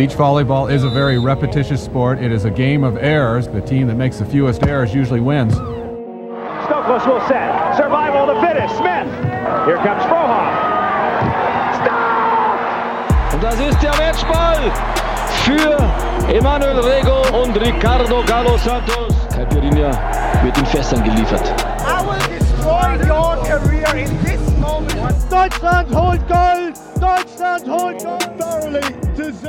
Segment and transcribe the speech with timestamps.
[0.00, 2.22] Beach volleyball is a very repetitious sport.
[2.22, 3.46] It is a game of errors.
[3.46, 5.52] The team that makes the fewest errors usually wins.
[5.52, 7.76] Stokos will set.
[7.76, 8.70] Survival to finish.
[8.80, 9.06] Smith.
[9.66, 10.56] Here comes Frohoff.
[11.84, 13.34] Stop!
[13.34, 14.72] Und das ist der Matchball
[15.44, 15.76] für
[16.34, 19.14] Emanuel Rego und Ricardo Galo Santos.
[19.34, 19.90] Caipirinha
[20.42, 21.52] wird in Fässern geliefert.
[21.86, 25.30] I will destroy your career in this moment.
[25.30, 26.78] Deutschland holt Gold!
[26.98, 28.38] Deutschland holt Gold!
[28.38, 28.89] Thoroughly deserved.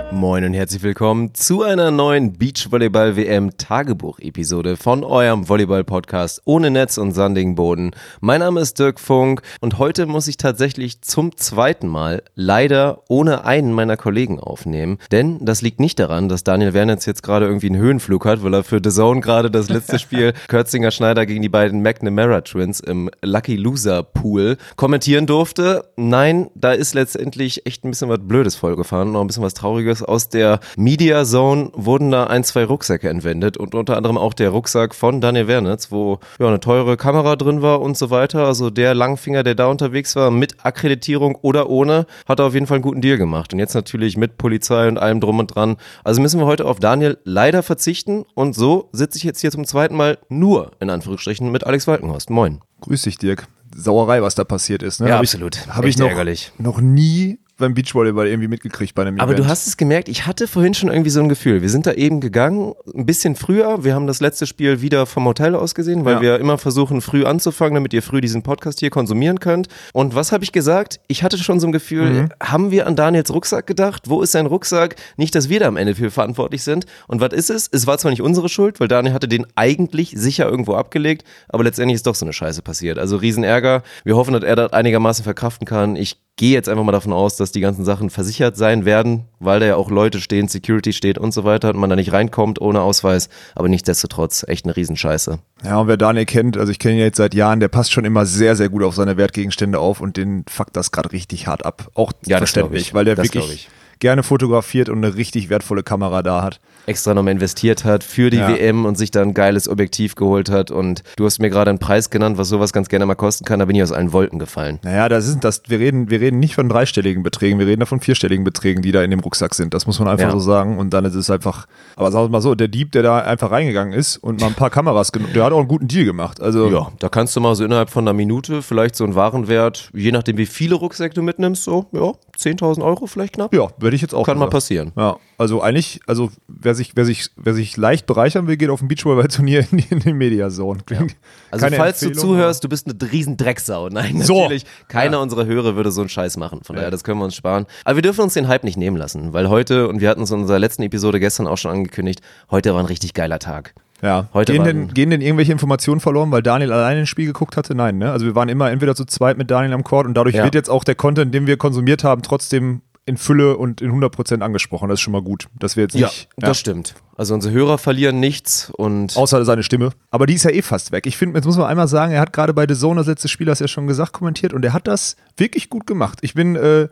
[0.09, 6.97] Moin und herzlich willkommen zu einer neuen Beachvolleyball WM Tagebuch-Episode von eurem Volleyball-Podcast ohne Netz
[6.97, 7.91] und sandigen Boden.
[8.19, 13.45] Mein Name ist Dirk Funk und heute muss ich tatsächlich zum zweiten Mal leider ohne
[13.45, 17.67] einen meiner Kollegen aufnehmen, denn das liegt nicht daran, dass Daniel Wernitz jetzt gerade irgendwie
[17.67, 21.41] einen Höhenflug hat, weil er für The Zone gerade das letzte Spiel Kürzinger Schneider gegen
[21.41, 25.85] die beiden McNamara Twins im Lucky Loser Pool kommentieren durfte.
[25.97, 29.90] Nein, da ist letztendlich echt ein bisschen was Blödes vollgefahren, noch ein bisschen was Trauriges.
[30.01, 34.49] Aus der Media Zone wurden da ein, zwei Rucksäcke entwendet und unter anderem auch der
[34.49, 38.45] Rucksack von Daniel Wernitz, wo ja eine teure Kamera drin war und so weiter.
[38.45, 42.75] Also der Langfinger, der da unterwegs war, mit Akkreditierung oder ohne, hat auf jeden Fall
[42.75, 43.53] einen guten Deal gemacht.
[43.53, 45.77] Und jetzt natürlich mit Polizei und allem drum und dran.
[46.03, 49.65] Also müssen wir heute auf Daniel leider verzichten und so sitze ich jetzt hier zum
[49.65, 52.29] zweiten Mal nur in Anführungsstrichen mit Alex Walkenhorst.
[52.29, 52.61] Moin.
[52.81, 53.47] Grüß dich, Dirk.
[53.75, 54.99] Sauerei, was da passiert ist.
[54.99, 55.07] Ne?
[55.07, 55.67] Ja, Hab absolut.
[55.67, 56.51] Habe ich noch, ärgerlich.
[56.57, 59.45] noch nie beim Beachvolleyball irgendwie mitgekriegt bei einem Aber Event.
[59.45, 61.61] du hast es gemerkt, ich hatte vorhin schon irgendwie so ein Gefühl.
[61.61, 63.83] Wir sind da eben gegangen, ein bisschen früher.
[63.85, 66.21] Wir haben das letzte Spiel wieder vom Hotel aus gesehen, weil Ja.
[66.21, 69.69] wir immer versuchen, früh anzufangen, damit ihr früh diesen Podcast hier konsumieren könnt.
[69.93, 70.99] Und was habe ich gesagt?
[71.07, 72.29] Ich hatte schon so ein Gefühl, Mhm.
[72.43, 74.03] haben wir an Daniels Rucksack gedacht?
[74.09, 74.95] Wo ist sein Rucksack?
[75.15, 76.85] Nicht, dass wir da am Ende für verantwortlich sind.
[77.07, 77.69] Und was ist es?
[77.71, 81.63] Es war zwar nicht unsere Schuld, weil Daniel hatte den eigentlich sicher irgendwo abgelegt, aber
[81.63, 82.97] letztendlich ist doch so eine Scheiße passiert.
[82.97, 83.83] Also Riesenärger.
[84.03, 85.95] Wir hoffen, dass er das einigermaßen verkraften kann.
[85.95, 89.59] Ich gehe jetzt einfach mal davon aus, dass die ganzen Sachen versichert sein werden, weil
[89.59, 92.59] da ja auch Leute stehen, Security steht und so weiter und man da nicht reinkommt
[92.61, 93.29] ohne Ausweis.
[93.55, 95.39] Aber nichtsdestotrotz echt eine Riesenscheiße.
[95.63, 98.05] ja, und wer Daniel kennt, also ich kenne ihn jetzt seit Jahren, der passt schon
[98.05, 101.65] immer sehr, sehr gut auf seine Wertgegenstände auf und den fuckt das gerade richtig hart
[101.65, 101.89] ab.
[101.93, 102.93] Auch Ja, verständlich, ich.
[102.93, 103.69] weil der Das wirklich ich.
[104.01, 106.59] Gerne fotografiert und eine richtig wertvolle Kamera da hat.
[106.87, 108.49] Extra nochmal investiert hat für die Ja.
[108.49, 110.71] WM und sich da ein geiles Objektiv geholt hat.
[110.71, 113.59] Und du hast mir gerade einen Preis genannt, was sowas ganz gerne mal kosten kann.
[113.59, 114.79] Da bin ich aus allen Wolken gefallen.
[114.83, 117.85] Naja, das ist das, wir reden, wir reden nicht von dreistelligen Beträgen, wir reden da
[117.85, 119.73] von vierstelligen Beträgen, die da in dem Rucksack sind.
[119.75, 120.31] Das muss man einfach Ja.
[120.31, 120.79] so sagen.
[120.79, 123.51] Und dann ist es einfach, aber sagen wir mal so, der Dieb, der da einfach
[123.51, 126.41] reingegangen ist und mal ein paar Kameras genommen, der hat auch einen guten Deal gemacht.
[126.41, 129.91] Also Ja, da kannst du mal so innerhalb von einer Minute vielleicht so einen Warenwert,
[129.93, 133.53] je nachdem wie viele Rucksäcke du mitnimmst, so, ja, 10.000 Euro vielleicht knapp.
[133.53, 134.53] Ja, würde ich jetzt auch Kann mal gesagt.
[134.53, 134.91] passieren.
[134.97, 138.81] Ja, also eigentlich, also wer sich, wer sich, wer sich leicht bereichern will, geht auf
[138.81, 140.81] ein Beachvolleyball-Turnier in, die- in den Mediazone.
[140.85, 141.15] Klingt
[141.51, 143.89] Also keine falls du Empfehlung, zuhörst, du bist eine riesen Drecksau.
[143.89, 144.41] Nein, So.
[144.41, 144.65] natürlich.
[144.87, 146.61] Keiner unserer Hörer würde so einen Scheiß machen.
[146.63, 147.65] Von daher, das können wir uns sparen.
[147.85, 150.31] Aber wir dürfen uns den Hype nicht nehmen lassen, weil heute, und wir hatten es
[150.31, 153.73] in unserer letzten Episode gestern auch schon angekündigt, heute war ein richtig geiler Tag.
[154.01, 157.57] Ja, Heute gehen, denn, gehen denn irgendwelche Informationen verloren, weil Daniel alleine ins Spiel geguckt
[157.57, 157.75] hatte?
[157.75, 158.11] Nein, ne?
[158.11, 160.43] Also wir waren immer entweder zu zweit mit Daniel am Court und dadurch Ja.
[160.43, 164.41] wird jetzt auch der Content, den wir konsumiert haben, trotzdem in Fülle und in 100%
[164.41, 164.87] angesprochen.
[164.87, 166.93] Das ist schon mal gut, dass wir jetzt nicht, das stimmt.
[167.17, 169.89] Also unsere Hörer verlieren nichts und außer seine Stimme.
[170.11, 171.07] Aber die ist ja eh fast weg.
[171.07, 173.27] Ich finde, jetzt muss man einmal sagen, er hat gerade bei The Zone das letzte
[173.27, 176.19] Spiel, du ja schon gesagt, kommentiert und er hat das wirklich gut gemacht.
[176.21, 176.87] Ich bin äh,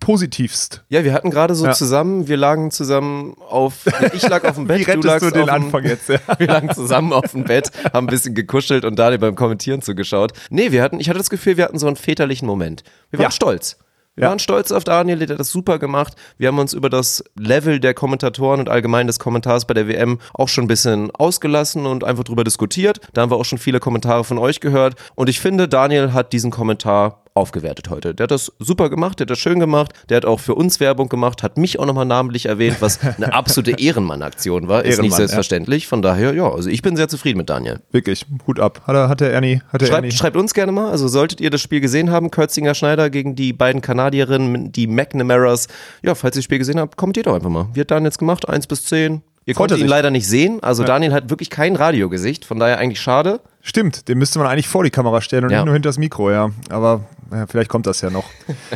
[0.00, 0.84] positivst.
[0.88, 1.72] ja, wir hatten gerade so Ja.
[1.72, 5.48] zusammen, wir lagen zusammen auf, ich lag auf dem Bett, Wie du lagst du den
[5.48, 6.08] Anfang jetzt?
[6.08, 6.18] Ja.
[6.38, 10.32] Wir lagen zusammen auf dem Bett, haben ein bisschen gekuschelt und Daniel beim Kommentieren zugeschaut.
[10.50, 12.82] Nee, wir hatten, ich hatte das Gefühl, wir hatten so einen väterlichen Moment.
[13.10, 13.30] Wir waren Ja.
[13.30, 13.78] stolz.
[14.16, 14.28] Wir Ja.
[14.30, 16.14] waren stolz auf Daniel, der hat das super gemacht.
[16.38, 20.18] Wir haben uns über das Level der Kommentatoren und allgemein des Kommentars bei der WM
[20.34, 23.00] auch schon ein bisschen ausgelassen und einfach drüber diskutiert.
[23.12, 24.94] Da haben wir auch schon viele Kommentare von euch gehört.
[25.16, 28.14] Und ich finde, Daniel hat diesen Kommentar aufgewertet heute.
[28.14, 30.78] Der hat das super gemacht, der hat das schön gemacht, der hat auch für uns
[30.78, 34.82] Werbung gemacht, hat mich auch nochmal namentlich erwähnt, was eine absolute Ehrenmann-Aktion war.
[34.84, 35.16] Ist Ehrenmann, nicht ja.
[35.18, 35.86] selbstverständlich.
[35.88, 37.80] Von daher, ja, also ich bin sehr zufrieden mit Daniel.
[37.90, 38.82] Wirklich, Hut ab.
[38.86, 40.10] Hat, er, hat der Ernie, hat der Ernie.
[40.10, 43.34] Schreibt, schreibt uns gerne mal, also solltet ihr das Spiel gesehen haben, Kürzinger Schneider gegen
[43.34, 45.66] die beiden Kanadierinnen, die McNamaras.
[46.02, 47.66] Ja, falls ihr das Spiel gesehen habt, kommentiert doch einfach mal.
[47.74, 48.48] Wie hat Daniel jetzt gemacht?
[48.48, 49.22] 1 bis 10.
[49.46, 50.58] Ihr konntet ihn leider nicht sehen.
[50.62, 53.40] Also Daniel hat wirklich kein Radiogesicht, von daher eigentlich schade.
[53.60, 55.58] Stimmt, den müsste man eigentlich vor die Kamera stellen und Ja.
[55.58, 56.50] nicht nur hinter das Mikro, ja.
[56.70, 57.00] Aber
[57.34, 58.24] ja, vielleicht kommt das ja noch.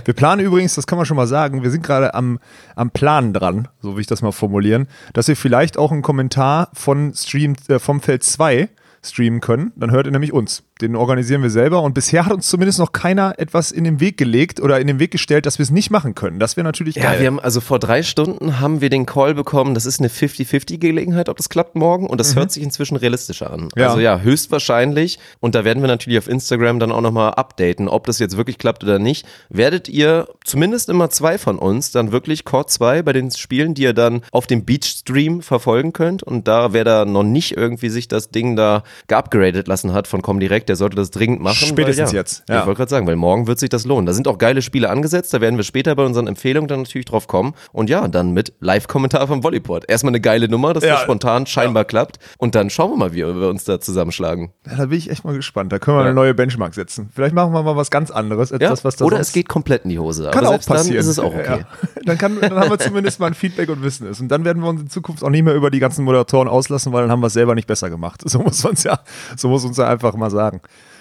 [0.05, 2.39] Wir planen übrigens, das kann man schon mal sagen, wir sind gerade am,
[2.75, 6.71] am Planen dran, so will ich das mal formulieren, dass wir vielleicht auch einen Kommentar
[6.73, 8.69] von Stream, äh, vom Feld 2
[9.03, 9.73] streamen können.
[9.77, 10.65] Dann hört ihr nämlich uns.
[10.81, 14.17] Den organisieren wir selber und bisher hat uns zumindest noch keiner etwas in den Weg
[14.17, 16.39] gelegt oder in den Weg gestellt, dass wir es nicht machen können.
[16.39, 17.21] Das wäre natürlich Ja, geil.
[17.21, 21.29] wir haben also vor drei Stunden haben wir den Call bekommen, das ist eine 50-50-Gelegenheit,
[21.29, 23.63] ob das klappt morgen und das hört sich inzwischen realistischer an.
[23.63, 23.69] Mhm.
[23.77, 23.89] Ja.
[23.89, 28.07] Also ja, höchstwahrscheinlich und da werden wir natürlich auf Instagram dann auch nochmal updaten, ob
[28.07, 29.27] das jetzt wirklich klappt oder nicht.
[29.49, 33.83] Werdet ihr zumindest immer zwei von uns dann wirklich Court 2 bei den Spielen, die
[33.83, 38.09] ihr dann auf dem Beach-Stream verfolgen könnt und da wer da noch nicht irgendwie sich
[38.09, 41.55] das Ding da geupgradet lassen hat von Comdirect, der sollte das dringend machen.
[41.67, 42.61] Spätestens weil, ja, jetzt, ja.
[42.61, 44.07] Ich wollte gerade sagen, weil morgen wird sich das lohnen.
[44.07, 47.07] Da sind auch geile Spiele angesetzt, da werden wir später bei unseren Empfehlungen dann natürlich
[47.07, 47.55] drauf kommen.
[47.73, 49.89] Und ja, dann mit Live-Kommentar vom Volleyport.
[49.89, 50.95] Erstmal eine geile Nummer, dass Ja.
[50.95, 52.19] das spontan scheinbar klappt.
[52.39, 54.53] Und dann schauen wir mal, wie wir uns da zusammenschlagen.
[54.67, 55.73] Ja, da bin ich echt mal gespannt.
[55.73, 57.11] Da können wir eine neue Benchmark setzen.
[57.15, 59.91] Vielleicht machen wir mal was ganz anderes das, was da Oder es geht komplett in
[59.91, 60.31] die Hose.
[60.31, 60.89] Kann Aber auch passieren.
[60.89, 61.65] dann ist es auch okay.
[62.05, 64.19] Dann, kann, dann haben wir zumindest mal ein Feedback und wissen es.
[64.21, 66.93] Und dann werden wir uns in Zukunft auch nicht mehr über die ganzen Moderatoren auslassen,
[66.93, 68.23] weil dann haben wir es selber nicht besser gemacht.
[68.29, 69.01] So muss ja,
[69.37, 70.58] so muss uns ja einfach mal sagen.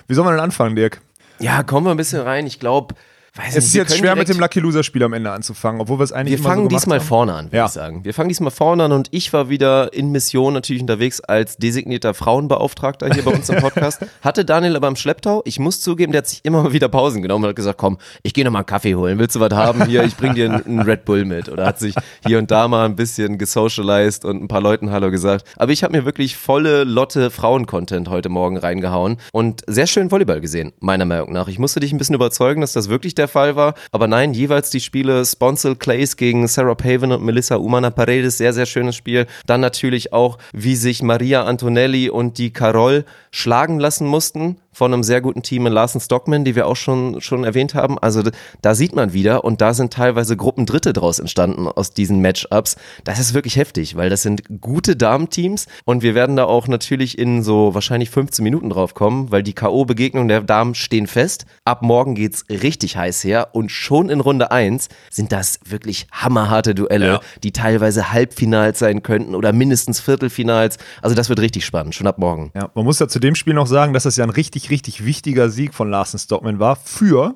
[0.08, 1.02] Wie soll man denn anfangen, Dirk?
[1.40, 2.48] Ja, kommen wir ein bisschen rein.
[2.48, 2.96] Ich glaube,
[3.38, 6.00] weiß Es nicht, ist jetzt schwer mit dem Lucky Loser Spiel am Ende anzufangen, obwohl
[6.00, 7.06] wir es eigentlich Wir fangen so diesmal haben.
[7.06, 7.66] vorne an, würde Ja.
[7.66, 8.04] ich sagen.
[8.04, 12.14] Wir fangen diesmal vorne an und ich war wieder in Mission natürlich unterwegs als designierter
[12.14, 14.06] Frauenbeauftragter hier bei uns im Podcast.
[14.22, 15.42] Hatte Daniel aber im Schlepptau.
[15.46, 17.98] Ich muss zugeben, der hat sich immer mal wieder Pausen genommen und hat gesagt, komm,
[18.24, 19.20] ich gehe noch mal einen Kaffee holen.
[19.20, 19.86] Willst du was haben?
[19.86, 21.50] Hier, ich bring dir einen, einen Red Bull mit.
[21.50, 21.96] Oder hat sich
[22.26, 25.46] hier und da mal ein bisschen gesocialized und ein paar Leuten Hallo gesagt.
[25.58, 30.42] Aber ich habe mir wirklich volle Lotte Frauen-Content heute Morgen reingehauen und sehr schön Volleyball
[30.42, 31.48] gesehen, meiner Meinung nach.
[31.48, 33.74] Ich musste dich ein bisschen überzeugen, dass das wirklich der Fall war.
[33.92, 38.54] Aber nein, jeweils die Spiele Sponsel Clays gegen Sarah Paven und Melissa Umana Paredes, sehr,
[38.54, 39.28] sehr schönes Spiel.
[39.46, 45.02] Dann natürlich auch, wie sich Maria Antonelli und die Carol schlagen lassen mussten von einem
[45.02, 47.98] sehr guten Team in Larsen Stockman, die wir auch schon, schon erwähnt haben.
[47.98, 48.22] Also
[48.62, 52.76] da sieht man wieder und da sind teilweise Gruppendritte draus entstanden aus diesen Matchups.
[53.04, 57.18] Das ist wirklich heftig, weil das sind gute Damenteams und wir werden da auch natürlich
[57.18, 61.48] in so wahrscheinlich 15 Minuten drauf kommen, weil die K.O.-Begegnungen der Damen stehen fest.
[61.66, 66.76] Ab morgen geht's richtig heiß her und schon in Runde 1 sind das wirklich hammerharte
[66.76, 67.20] Duelle, Ja.
[67.42, 70.78] die teilweise Halbfinals sein könnten oder mindestens Viertelfinals.
[71.02, 72.52] Also das wird richtig spannend, schon ab morgen.
[72.54, 75.06] Ja, man muss ja zu dem Spiel noch sagen, dass es ja ein richtig, richtig
[75.06, 77.36] wichtiger Sieg von Larsen Stockman war für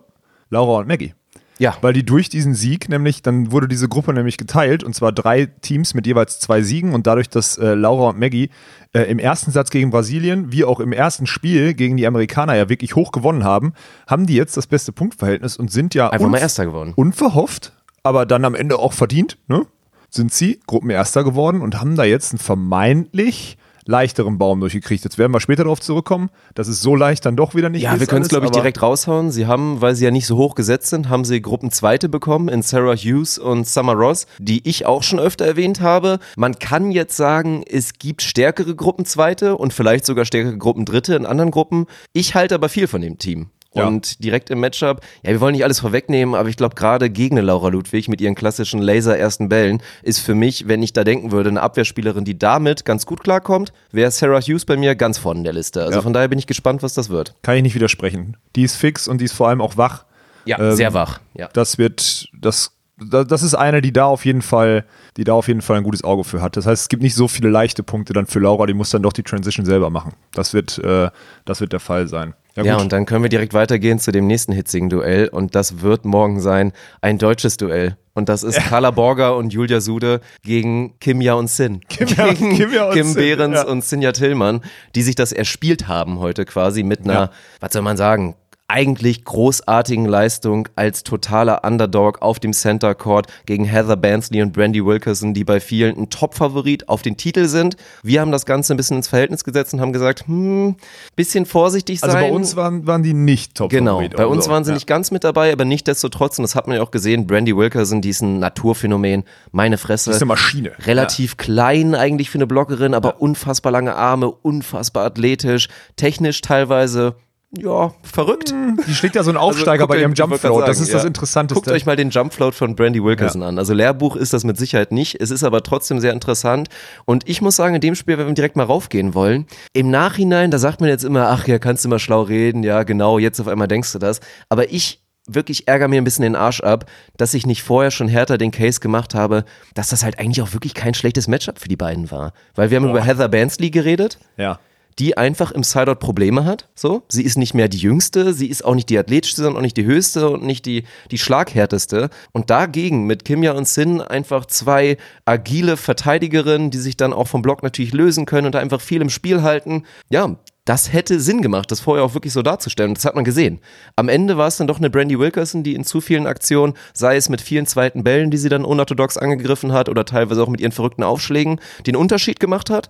[0.49, 1.13] Laura und Maggie.
[1.61, 1.77] Ja.
[1.81, 5.45] Weil die durch diesen Sieg nämlich, dann wurde diese Gruppe nämlich geteilt und zwar drei
[5.45, 8.49] Teams mit jeweils zwei Siegen und dadurch, dass äh, Laura und Maggie
[8.93, 12.67] äh, im ersten Satz gegen Brasilien, wie auch im ersten Spiel gegen die Amerikaner ja
[12.67, 13.73] wirklich hoch gewonnen haben,
[14.07, 16.93] haben die jetzt das beste Punktverhältnis und sind ja Einfach mal Erster geworden.
[16.95, 19.67] unverhofft, aber dann am Ende auch verdient, ne?
[20.09, 23.57] Sind sie Gruppenerster geworden und haben da jetzt einen vermeintlich
[23.91, 25.03] leichteren Baum durchgekriegt.
[25.03, 27.93] Jetzt werden wir später darauf zurückkommen, dass es so leicht dann doch wieder nicht Ja,
[27.93, 29.29] ist wir können es, glaube ich, direkt raushauen.
[29.29, 32.63] Sie haben, weil sie ja nicht so hoch gesetzt sind, haben sie Gruppenzweite bekommen in
[32.63, 36.19] Sarah Hughes und Summer Ross, die ich auch schon öfter erwähnt habe.
[36.35, 41.51] Man kann jetzt sagen, es gibt stärkere Gruppenzweite und vielleicht sogar stärkere Gruppendritte in anderen
[41.51, 41.85] Gruppen.
[42.13, 43.49] Ich halte aber viel von dem Team.
[43.73, 43.87] Ja.
[43.87, 47.37] Und direkt im Matchup, ja, wir wollen nicht alles vorwegnehmen, aber ich glaube, gerade gegen
[47.37, 51.31] eine Laura Ludwig mit ihren klassischen Laser-ersten Bällen ist für mich, wenn ich da denken
[51.31, 55.39] würde, eine Abwehrspielerin, die damit ganz gut klarkommt, wäre Sarah Hughes bei mir ganz vorne
[55.39, 55.83] in der Liste.
[55.83, 56.01] Also Ja.
[56.01, 57.33] von daher bin ich gespannt, was das wird.
[57.43, 58.35] Kann ich nicht widersprechen.
[58.57, 60.03] Die ist fix und die ist vor allem auch wach.
[60.43, 61.19] Ja, Ähm, sehr wach.
[61.35, 61.47] Ja.
[61.53, 64.85] Das wird, das, da- das ist eine, die da auf jeden Fall,
[65.17, 66.57] die da auf jeden Fall ein gutes Auge für hat.
[66.57, 69.01] Das heißt, es gibt nicht so viele leichte Punkte dann für Laura, die muss dann
[69.01, 70.13] doch die Transition selber machen.
[70.33, 71.09] Das wird, äh,
[71.45, 72.33] das wird der Fall sein.
[72.57, 76.03] Ja, und dann können wir direkt weitergehen zu dem nächsten hitzigen Duell und das wird
[76.03, 77.95] morgen sein ein deutsches Duell.
[78.13, 81.79] Und das ist Carla Borger und Julia Sude gegen Kim Ja und Sin.
[81.87, 83.67] Kim Ja- gegen Kim Ja und Kim Sin, Behrens ja.
[83.67, 84.61] und Sinja Tillmann,
[84.95, 87.31] die sich das erspielt haben heute quasi mit einer,
[87.61, 88.35] was soll man sagen,
[88.71, 94.85] eigentlich großartigen Leistung als totaler Underdog auf dem Center Court gegen Heather Bansley und Brandy
[94.85, 97.75] Wilkerson, die bei vielen ein Top-Favorit auf den Titel sind.
[98.01, 100.77] Wir haben das Ganze ein bisschen ins Verhältnis gesetzt und haben gesagt, hm,
[101.17, 102.29] bisschen vorsichtig Also sein.
[102.29, 104.75] bei uns waren, waren die nicht top Genau, bei uns waren sie Ja.
[104.75, 108.01] nicht ganz mit dabei, aber nichtdestotrotz, und das hat man ja auch gesehen, Brandy Wilkerson,
[108.01, 110.11] die ist ein Naturphänomen, meine Fresse.
[110.11, 110.71] Die ist eine Maschine.
[110.85, 117.15] Relativ klein eigentlich für eine Bloggerin, aber unfassbar lange Arme, unfassbar athletisch, technisch teilweise,
[117.57, 118.53] ja, verrückt.
[118.87, 120.67] Die schlägt ja so einen Aufsteiger Also, bei ihrem Jumpfloat.
[120.67, 121.07] Das ist das ja.
[121.07, 121.61] Interessanteste.
[121.61, 123.57] Guckt euch mal den Jumpfloat von Brandy Wilkerson an.
[123.57, 125.19] Also Lehrbuch ist das mit Sicherheit nicht.
[125.19, 126.69] Es ist aber trotzdem sehr interessant.
[127.03, 130.49] Und ich muss sagen, in dem Spiel, wenn wir direkt mal raufgehen wollen, im Nachhinein,
[130.49, 132.63] da sagt man jetzt immer, ach ja, kannst du mal schlau reden.
[132.63, 134.21] Ja, genau, jetzt auf einmal denkst du das.
[134.47, 136.85] Aber ich wirklich ärgere mir ein bisschen den Arsch ab,
[137.17, 140.53] dass ich nicht vorher schon härter den Case gemacht habe, dass das halt eigentlich auch
[140.53, 142.33] wirklich kein schlechtes Matchup für die beiden war.
[142.55, 144.59] Weil wir haben über Heather Bansley geredet ja.
[144.99, 146.69] Die einfach im Sideout Probleme hat.
[146.75, 149.63] So, sie ist nicht mehr die jüngste, sie ist auch nicht die athletischste, sondern auch
[149.63, 152.09] nicht die höchste und nicht die, die schlaghärteste.
[152.31, 157.41] Und dagegen mit Kimya und Sin einfach zwei agile Verteidigerinnen, die sich dann auch vom
[157.41, 159.83] Block natürlich lösen können und da einfach viel im Spiel halten.
[160.09, 162.93] Ja, das hätte Sinn gemacht, das vorher auch wirklich so darzustellen.
[162.93, 163.59] Das hat man gesehen.
[163.95, 167.15] Am Ende war es dann doch eine Brandy Wilkerson, die in zu vielen Aktionen, sei
[167.15, 170.61] es mit vielen zweiten Bällen, die sie dann unorthodox angegriffen hat oder teilweise auch mit
[170.61, 172.89] ihren verrückten Aufschlägen, den Unterschied gemacht hat.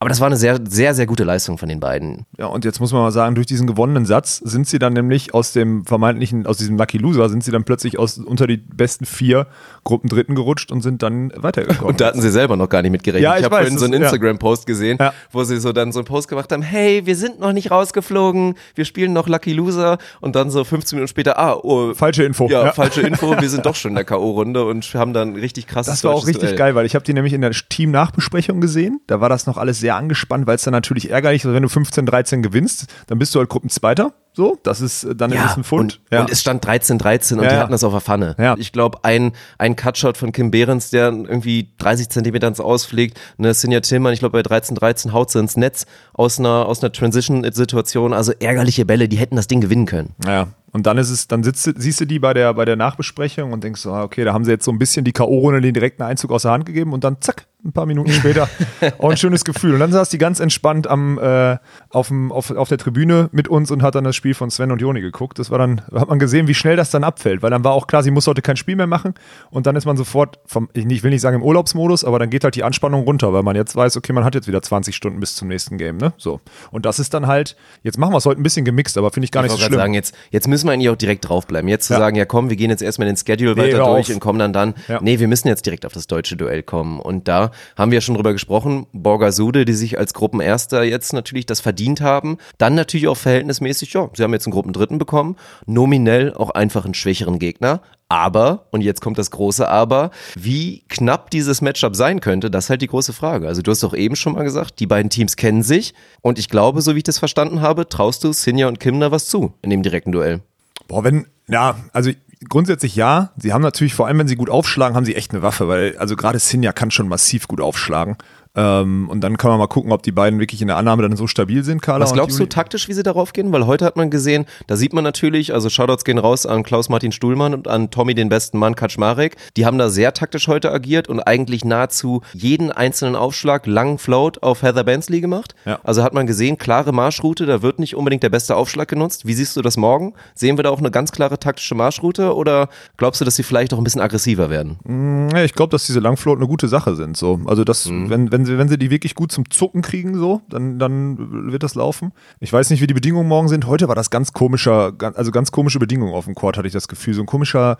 [0.00, 2.26] Aber das war eine sehr, sehr, sehr gute Leistung von den beiden.
[2.36, 5.32] Ja, und jetzt muss man mal sagen, durch diesen gewonnenen Satz sind sie dann nämlich
[5.32, 9.06] aus dem vermeintlichen, aus diesem Lucky Loser, sind sie dann plötzlich aus, unter die besten
[9.06, 9.46] vier
[9.84, 11.84] Gruppen Dritten gerutscht und sind dann weitergekommen.
[11.90, 13.22] Und da hatten sie selber noch gar nicht mitgerechnet.
[13.22, 14.02] Ja, ich ich habe vorhin so einen.
[14.02, 15.12] Instagram-Post gesehen, Ja.
[15.30, 18.54] wo sie so dann so einen Post gemacht haben, hey, wir sind noch nicht rausgeflogen,
[18.74, 22.48] wir spielen noch Lucky Loser und dann so 15 Minuten später, ah, oh, Falsche Info.
[22.48, 22.72] Ja, Ja.
[22.72, 26.04] falsche Info, wir sind doch schon in der K.O.-Runde und haben dann richtig krasses Das
[26.04, 26.56] war auch richtig Duell.
[26.56, 29.00] geil, weil ich habe die nämlich in der Team-Nachbesprechung gesehen.
[29.06, 31.68] Da war das noch alles sehr angespannt, weil es dann natürlich ärgerlich ist, wenn du
[31.68, 34.12] 15, 13 gewinnst, dann bist du halt Gruppenzweiter.
[34.36, 36.00] So, das ist dann ist Ja, ein Pfund.
[36.10, 37.60] und, und es stand 13-13 und Ja, die ja.
[37.60, 38.34] hatten das auf der Pfanne.
[38.36, 38.56] Ja.
[38.58, 43.54] Ich glaube, ein, ein Cutshot von Kim Behrens, der irgendwie 30 Zentimeter ins Ausfliegt, eine
[43.54, 48.12] Sinja Tillmann, ich glaube bei 13-13 haut sie ins Netz aus einer, aus einer Transition-Situation.
[48.12, 50.14] Also ärgerliche Bälle, die hätten das Ding gewinnen können.
[50.26, 53.52] Ja, und dann ist es, dann sitzt, siehst du die bei der, bei der Nachbesprechung
[53.52, 55.74] und denkst so, ah, okay, da haben sie jetzt so ein bisschen die K.O.-Runde den
[55.74, 58.48] direkten Einzug aus der Hand gegeben und dann zack, ein paar Minuten später
[58.98, 59.74] auch ein schönes Gefühl.
[59.74, 61.56] Und dann saß die ganz entspannt am, äh,
[61.90, 64.70] auf, dem, auf, auf der Tribüne mit uns und hat dann das Spiel von Sven
[64.70, 65.38] und Joni geguckt.
[65.38, 67.86] Das war dann, hat man gesehen, wie schnell das dann abfällt, weil dann war auch
[67.86, 69.14] klar, sie muss heute kein Spiel mehr machen
[69.50, 72.44] und dann ist man sofort vom, ich will nicht sagen im Urlaubsmodus, aber dann geht
[72.44, 75.20] halt die Anspannung runter, weil man jetzt weiß, okay, man hat jetzt wieder 20 Stunden
[75.20, 76.12] bis zum nächsten Game, ne?
[76.18, 76.40] So.
[76.70, 79.24] Und das ist dann halt, jetzt machen wir es heute ein bisschen gemixt, aber finde
[79.24, 79.78] ich gar Ich nicht so schlimm.
[79.78, 81.68] sagen, jetzt, jetzt müssen wir eigentlich auch direkt draufbleiben.
[81.68, 81.98] Jetzt zu Ja.
[81.98, 84.14] sagen, ja komm, wir gehen jetzt erstmal den Schedule Nee, weiter durch auf.
[84.14, 84.74] und kommen dann dann.
[84.88, 84.98] Ja.
[85.00, 87.00] Nee, wir müssen jetzt direkt auf das deutsche Duell kommen.
[87.00, 91.60] Und da haben wir schon drüber gesprochen, Borgasude, die sich als Gruppenerster jetzt natürlich das
[91.60, 92.38] verdient haben.
[92.58, 95.36] Dann natürlich auch verhältnismäßig, ja, sie haben jetzt einen Gruppendritten bekommen.
[95.66, 97.80] Nominell auch einfach einen schwächeren Gegner.
[98.08, 102.70] Aber, und jetzt kommt das große Aber, wie knapp dieses Matchup sein könnte, das ist
[102.70, 103.48] halt die große Frage.
[103.48, 106.48] Also du hast doch eben schon mal gesagt, die beiden Teams kennen sich und ich
[106.48, 109.70] glaube, so wie ich das verstanden habe, traust du Sinja und Kimner was zu in
[109.70, 110.42] dem direkten Duell.
[110.86, 112.10] Boah, wenn, ja, also
[112.48, 113.30] grundsätzlich ja.
[113.36, 115.96] Sie haben natürlich, vor allem wenn sie gut aufschlagen, haben sie echt eine Waffe, weil,
[115.98, 118.16] also gerade Sinja kann schon massiv gut aufschlagen.
[118.56, 121.16] Ähm, und dann kann man mal gucken, ob die beiden wirklich in der Annahme dann
[121.16, 122.04] so stabil sind, Carla.
[122.04, 123.50] Was glaubst du taktisch, wie sie darauf gehen?
[123.52, 127.10] Weil heute hat man gesehen, da sieht man natürlich, also Shoutouts gehen raus an Klaus-Martin
[127.12, 129.36] Stuhlmann und an Tommy, den besten Mann, Kaczmarek.
[129.56, 134.42] Die haben da sehr taktisch heute agiert und eigentlich nahezu jeden einzelnen Aufschlag langen Float
[134.42, 135.54] auf Heather Bensley gemacht.
[135.64, 135.80] Ja.
[135.82, 139.26] Also hat man gesehen, klare Marschroute, da wird nicht unbedingt der beste Aufschlag genutzt.
[139.26, 140.14] Wie siehst du das morgen?
[140.34, 143.74] Sehen wir da auch eine ganz klare taktische Marschroute oder glaubst du, dass sie vielleicht
[143.74, 145.30] auch ein bisschen aggressiver werden?
[145.34, 147.16] Ja, ich glaube, dass diese Langfloat eine gute Sache sind.
[147.16, 147.40] So.
[147.46, 148.10] Also das, Mhm.
[148.10, 151.62] wenn, wenn, sie, wenn sie die wirklich gut zum Zucken kriegen, so, dann, dann wird
[151.62, 152.12] das laufen.
[152.40, 153.66] Ich weiß nicht, wie die Bedingungen morgen sind.
[153.66, 156.88] Heute war das ganz komischer, also ganz komische Bedingungen auf dem Court, hatte ich das
[156.88, 157.14] Gefühl.
[157.14, 157.76] So ein komischer,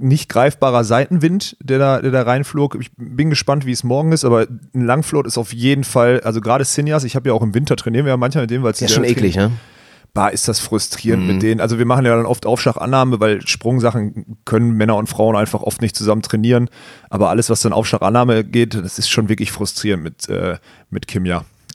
[0.00, 2.76] nicht greifbarer Seitenwind, der da, der da reinflog.
[2.80, 6.40] Ich bin gespannt, wie es morgen ist, aber ein Langfloat ist auf jeden Fall, also
[6.40, 8.72] gerade Sinjas, ich habe ja auch im Winter trainieren wir ja manchmal mit dem, weil
[8.72, 9.50] es Ja, schon eklig, ne?
[10.14, 11.32] Bah, ist das frustrierend Mhm.
[11.32, 11.60] mit denen.
[11.60, 15.82] Also wir machen ja dann oft Aufschlagannahme, weil Sprungsachen können Männer und Frauen einfach oft
[15.82, 16.70] nicht zusammen trainieren.
[17.10, 20.58] Aber alles, was dann Aufschlagannahme geht, das ist schon wirklich frustrierend mit, äh,
[20.90, 21.44] mit Kimja.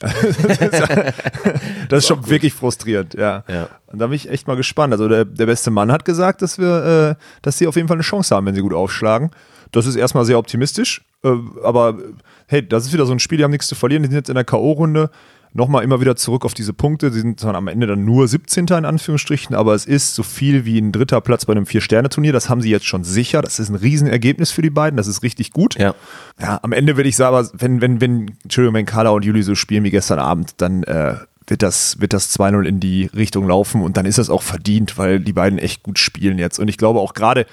[1.88, 3.44] das ist schon wirklich frustrierend, ja.
[3.48, 3.68] Ja.
[3.88, 4.92] Und da bin ich echt mal gespannt.
[4.92, 7.96] Also der, der beste Mann hat gesagt, dass wir, äh, dass sie auf jeden Fall
[7.96, 9.30] eine Chance haben, wenn sie gut aufschlagen.
[9.72, 11.02] Das ist erstmal sehr optimistisch.
[11.22, 11.98] Äh, aber
[12.46, 14.02] hey, das ist wieder so ein Spiel, die haben nichts zu verlieren.
[14.02, 15.10] Die sind jetzt in der K.O.-Runde.
[15.52, 17.10] Nochmal immer wieder zurück auf diese Punkte.
[17.10, 18.66] Sie sind dann am Ende dann nur 17.
[18.68, 22.32] in Anführungsstrichen, aber es ist so viel wie ein dritter Platz bei einem Vier-Sterne-Turnier.
[22.32, 23.42] Das haben sie jetzt schon sicher.
[23.42, 24.96] Das ist ein Riesenergebnis für die beiden.
[24.96, 25.76] Das ist richtig gut.
[25.76, 25.94] Ja.
[26.40, 29.56] Ja, am Ende würde ich sagen, wenn, wenn, wenn, Entschuldigung, wenn Carla und Juli so
[29.56, 31.16] spielen wie gestern Abend, dann äh,
[31.48, 34.98] wird das, wird das 2-0 in die Richtung laufen und dann ist das auch verdient,
[34.98, 36.60] weil die beiden echt gut spielen jetzt.
[36.60, 37.44] Und ich glaube auch gerade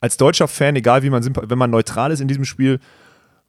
[0.00, 2.78] als deutscher Fan, egal wie man, wenn man neutral ist in diesem Spiel,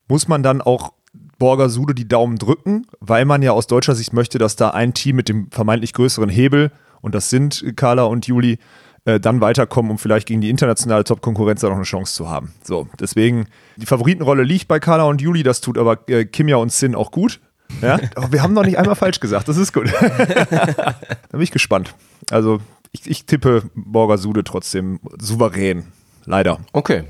[0.08, 0.94] muss man dann auch
[1.40, 4.94] Borger Sude die Daumen drücken, weil man ja aus deutscher Sicht möchte, dass da ein
[4.94, 8.60] Team mit dem vermeintlich größeren Hebel, und das sind Carla und Juli,
[9.06, 12.54] äh, dann weiterkommen, um vielleicht gegen die internationale Top-Konkurrenz da noch eine Chance zu haben.
[12.64, 16.72] So, deswegen, die Favoritenrolle liegt bei Carla und Juli, das tut aber äh, Kimja und
[16.72, 17.40] Sin auch gut.
[17.82, 19.94] Ja, aber wir haben noch nicht einmal falsch gesagt, das ist gut.
[20.50, 20.96] da
[21.32, 21.96] bin ich gespannt.
[22.30, 22.60] Also,
[22.92, 25.86] ich, ich tippe Borger Sude trotzdem souverän.
[26.26, 26.60] Leider.
[26.74, 27.06] Okay.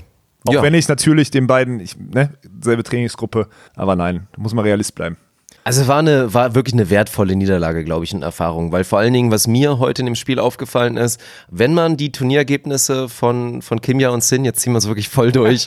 [0.46, 0.62] Auch ja.
[0.62, 2.30] wenn ich natürlich den beiden, ich, ne,
[2.62, 5.16] selbe Trainingsgruppe, aber nein, da muss man Realist bleiben.
[5.70, 9.12] Also war eine, war wirklich eine wertvolle Niederlage, glaube ich, in Erfahrung, weil vor allen
[9.12, 13.80] Dingen, was mir heute in dem Spiel aufgefallen ist, wenn man die Turnierergebnisse von, von
[13.80, 15.66] Kimja und Sin, jetzt ziehen wir es wirklich voll durch,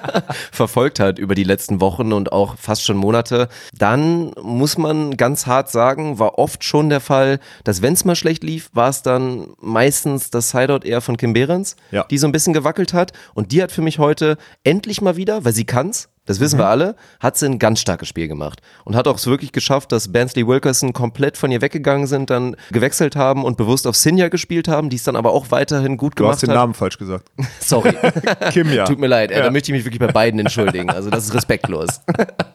[0.50, 5.46] verfolgt hat über die letzten Wochen und auch fast schon Monate, dann muss man ganz
[5.46, 9.02] hart sagen, war oft schon der Fall, dass wenn es mal schlecht lief, war es
[9.02, 12.02] dann meistens das Sideout eher von Kim Behrens, Ja.
[12.10, 15.44] die so ein bisschen gewackelt hat und die hat für mich heute endlich mal wieder,
[15.44, 18.96] weil sie kann's, das wissen wir alle, hat sie ein ganz starkes Spiel gemacht und
[18.96, 23.14] hat auch es wirklich geschafft, dass Bansley Wilkerson komplett von ihr weggegangen sind, dann gewechselt
[23.14, 26.22] haben und bewusst auf Sinja gespielt haben, die es dann aber auch weiterhin gut Du
[26.22, 26.56] gemacht hast den hat.
[26.56, 27.30] Namen falsch gesagt.
[27.60, 27.94] Sorry.
[28.52, 28.84] Kim, ja.
[28.84, 30.90] Tut mir leid, ey, da möchte ich mich wirklich bei beiden entschuldigen.
[30.90, 32.00] Also das ist respektlos.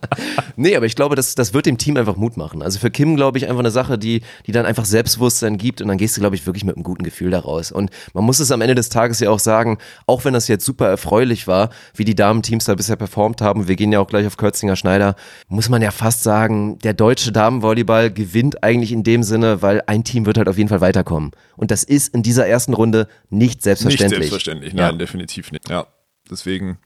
[0.56, 2.64] nee, aber ich glaube, das, das wird dem Team einfach Mut machen.
[2.64, 5.88] Also für Kim, glaube ich, einfach eine Sache, die, die dann einfach Selbstbewusstsein gibt und
[5.88, 7.72] dann gehst du, glaube ich, wirklich mit einem guten Gefühl daraus.
[7.72, 10.66] Und man muss es am Ende des Tages ja auch sagen, auch wenn das jetzt
[10.66, 14.26] super erfreulich war, wie die Damenteams da bisher performt haben, wir gehen ja auch gleich
[14.26, 15.16] auf Kürzinger Schneider,
[15.48, 20.04] muss man ja fast sagen, der deutsche Damenvolleyball gewinnt eigentlich in dem Sinne, weil ein
[20.04, 21.32] Team wird halt auf jeden Fall weiterkommen.
[21.56, 24.20] Und das ist in dieser ersten Runde nicht selbstverständlich.
[24.20, 24.88] Nicht selbstverständlich, Ja.
[24.88, 25.70] nein, definitiv nicht.
[25.70, 25.88] Ja,
[26.30, 26.78] deswegen,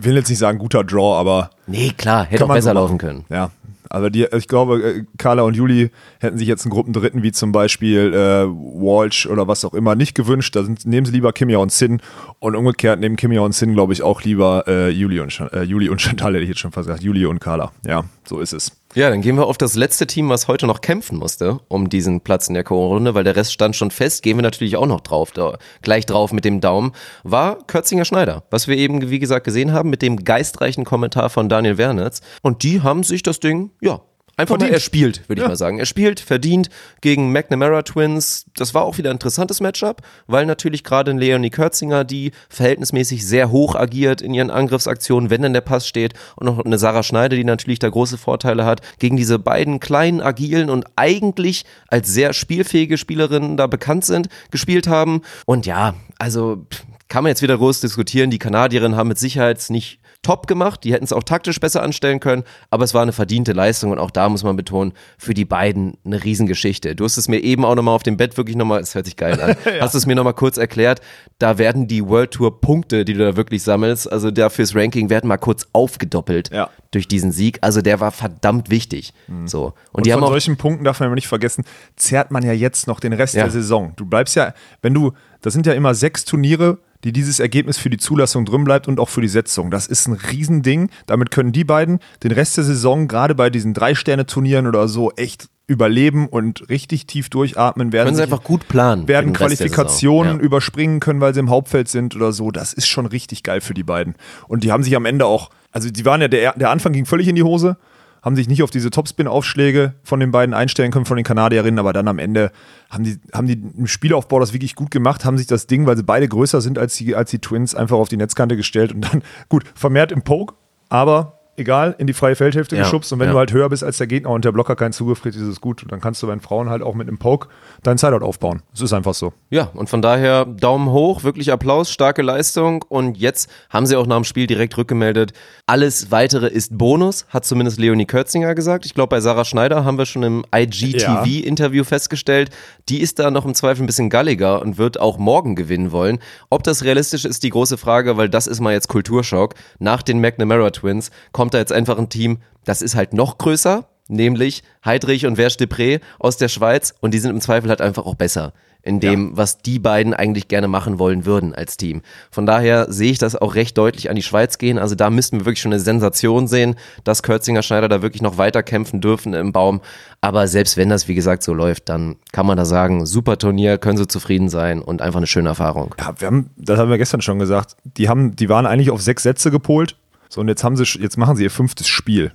[0.00, 3.24] will jetzt nicht sagen guter Draw, aber Nee, klar, hätte auch besser so laufen können.
[3.30, 3.50] Ja,
[3.94, 7.52] aber die, ich glaube, äh, Carla und Juli hätten sich jetzt einen Gruppendritten wie zum
[7.52, 10.56] Beispiel äh, Walsh oder was auch immer nicht gewünscht.
[10.56, 12.00] Da sind, nehmen sie lieber Kimia und Sin
[12.40, 15.88] und umgekehrt nehmen Kimia und Sin, glaube ich, auch lieber äh, Juli, und, äh, Juli
[15.88, 17.72] und Chantal, hätte ich jetzt schon fast gesagt, Juli und Carla.
[17.86, 18.72] Ja, so ist es.
[18.94, 22.20] Ja, dann gehen wir auf das letzte Team, was heute noch kämpfen musste um diesen
[22.20, 24.22] Platz in der K.O.-Runde, weil der Rest stand schon fest.
[24.22, 26.92] Gehen wir natürlich auch noch drauf, da, gleich drauf mit dem Daumen,
[27.24, 31.48] war Kürzinger Schneider, was wir eben, wie gesagt, gesehen haben mit dem geistreichen Kommentar von
[31.48, 32.20] Daniel Wernitz.
[32.42, 34.00] Und die haben sich das Ding, ja,
[34.36, 34.70] einfach Verdient.
[34.70, 35.78] mal erspielt, würde ich mal sagen.
[35.78, 36.68] Er spielt, verdient
[37.00, 38.46] gegen McNamara Twins.
[38.56, 43.50] Das war auch wieder ein interessantes Matchup, weil natürlich gerade Leonie Kürzinger, die verhältnismäßig sehr
[43.50, 47.36] hoch agiert in ihren Angriffsaktionen, wenn dann der Pass steht, und noch eine Sarah Schneider,
[47.36, 52.32] die natürlich da große Vorteile hat, gegen diese beiden kleinen, agilen und eigentlich als sehr
[52.32, 55.22] spielfähige Spielerinnen da bekannt sind, gespielt haben.
[55.46, 56.66] Und ja, also
[57.08, 58.30] kann man jetzt wieder groß diskutieren.
[58.30, 60.84] Die Kanadierinnen haben mit Sicherheit nicht top gemacht.
[60.84, 63.98] Die hätten es auch taktisch besser anstellen können, aber es war eine verdiente Leistung und
[63.98, 66.96] auch da muss man betonen, für die beiden eine Riesengeschichte.
[66.96, 69.16] Du hast es mir eben auch nochmal auf dem Bett wirklich nochmal, es hört sich
[69.16, 71.02] geil an, hast es mir nochmal kurz erklärt,
[71.38, 75.10] da werden die World Tour Punkte, die du da wirklich sammelst, also da fürs Ranking
[75.10, 76.70] werden mal kurz aufgedoppelt Ja.
[76.90, 77.58] durch diesen Sieg.
[77.60, 79.12] Also der war verdammt wichtig.
[79.44, 79.64] So.
[79.66, 81.64] Und, Und die von haben auch solchen Punkten darf man nicht vergessen,
[81.96, 83.42] zerrt man ja jetzt noch den Rest Ja.
[83.42, 83.92] der Saison.
[83.96, 87.90] Du bleibst ja, wenn du, das sind ja immer sechs Turniere, die dieses Ergebnis für
[87.90, 89.70] die Zulassung drin bleibt und auch für die Setzung.
[89.70, 90.90] Das ist ein Riesending.
[91.06, 95.48] Damit können die beiden den Rest der Saison, gerade bei diesen Drei-Sterne-Turnieren oder so, echt
[95.66, 98.06] überleben und richtig tief durchatmen werden.
[98.06, 99.08] können sie einfach gut planen.
[99.08, 99.32] werden.
[99.32, 100.42] Qualifikationen Ja.
[100.42, 102.50] überspringen können, weil sie im Hauptfeld sind oder so.
[102.50, 104.14] Das ist schon richtig geil für die beiden.
[104.46, 107.06] Und die haben sich am Ende auch, also die waren ja, der, der Anfang ging
[107.06, 107.76] völlig in die Hose,
[108.24, 111.92] haben sich nicht auf diese Topspin-Aufschläge von den beiden einstellen können, von den Kanadierinnen, aber
[111.92, 112.50] dann am Ende
[112.88, 115.96] haben die, haben die im Spielaufbau das wirklich gut gemacht, haben sich das Ding, weil
[115.96, 119.02] sie beide größer sind als die, als die Twins, einfach auf die Netzkante gestellt und
[119.02, 120.54] dann, gut, vermehrt im Poke,
[120.88, 123.32] aber egal, in die freie Feldhälfte Ja, geschubst und wenn ja.
[123.32, 125.60] du halt höher bist als der Gegner und der Blocker keinen Zugriff kriegt, ist es
[125.60, 125.82] gut.
[125.82, 127.48] Und dann kannst du bei den Frauen halt auch mit einem Poke
[127.82, 128.62] deinen Sideout aufbauen.
[128.72, 129.32] Es ist einfach so.
[129.50, 132.84] Ja, und von daher Daumen hoch, wirklich Applaus, starke Leistung.
[132.88, 135.32] Und jetzt haben sie auch nach dem Spiel direkt rückgemeldet.
[135.66, 138.86] Alles weitere ist Bonus, hat zumindest Leonie Kürzinger gesagt.
[138.86, 142.50] Ich glaube, bei Sarah Schneider haben wir schon im IGTV-Interview festgestellt,
[142.88, 146.18] die ist da noch im Zweifel ein bisschen galliger und wird auch morgen gewinnen wollen.
[146.50, 149.54] Ob das realistisch ist, die große Frage, weil das ist mal jetzt Kulturschock.
[149.78, 153.86] Nach den McNamara Twins kommt da jetzt einfach ein Team, das ist halt noch größer,
[154.08, 158.06] nämlich Heidrich und Verge Depré aus der Schweiz und die sind im Zweifel halt einfach
[158.06, 158.52] auch besser
[158.84, 162.02] in dem, was die beiden eigentlich gerne machen wollen würden als Team.
[162.30, 164.78] Von daher sehe ich das auch recht deutlich an die Schweiz gehen.
[164.78, 168.36] Also da müssten wir wirklich schon eine Sensation sehen, dass Kürzinger Schneider da wirklich noch
[168.36, 169.80] weiter kämpfen dürfen im Baum.
[170.20, 173.78] Aber selbst wenn das, wie gesagt, so läuft, dann kann man da sagen, super Turnier,
[173.78, 175.94] können sie zufrieden sein und einfach eine schöne Erfahrung.
[175.98, 177.76] Ja, wir haben, das haben wir gestern schon gesagt.
[177.84, 179.96] Die haben, die waren eigentlich auf sechs Sätze gepolt.
[180.28, 182.32] So, und jetzt haben sie, jetzt machen sie ihr fünftes Spiel.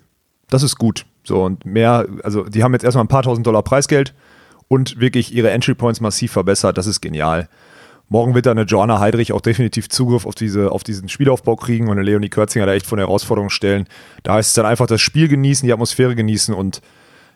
[0.50, 1.06] Das ist gut.
[1.24, 4.14] So, und mehr, also die haben jetzt erstmal ein paar tausend Dollar Preisgeld
[4.68, 6.78] und wirklich ihre Entry Points massiv verbessert.
[6.78, 7.50] Das ist genial.
[8.08, 11.88] Morgen wird da eine Joanna Heidrich auch definitiv Zugriff auf, diese, auf diesen Spielaufbau kriegen
[11.88, 13.88] und eine Leonie Kürzinger da echt von der Herausforderung stellen.
[14.24, 16.82] Da heißt es dann einfach das Spiel genießen, die Atmosphäre genießen und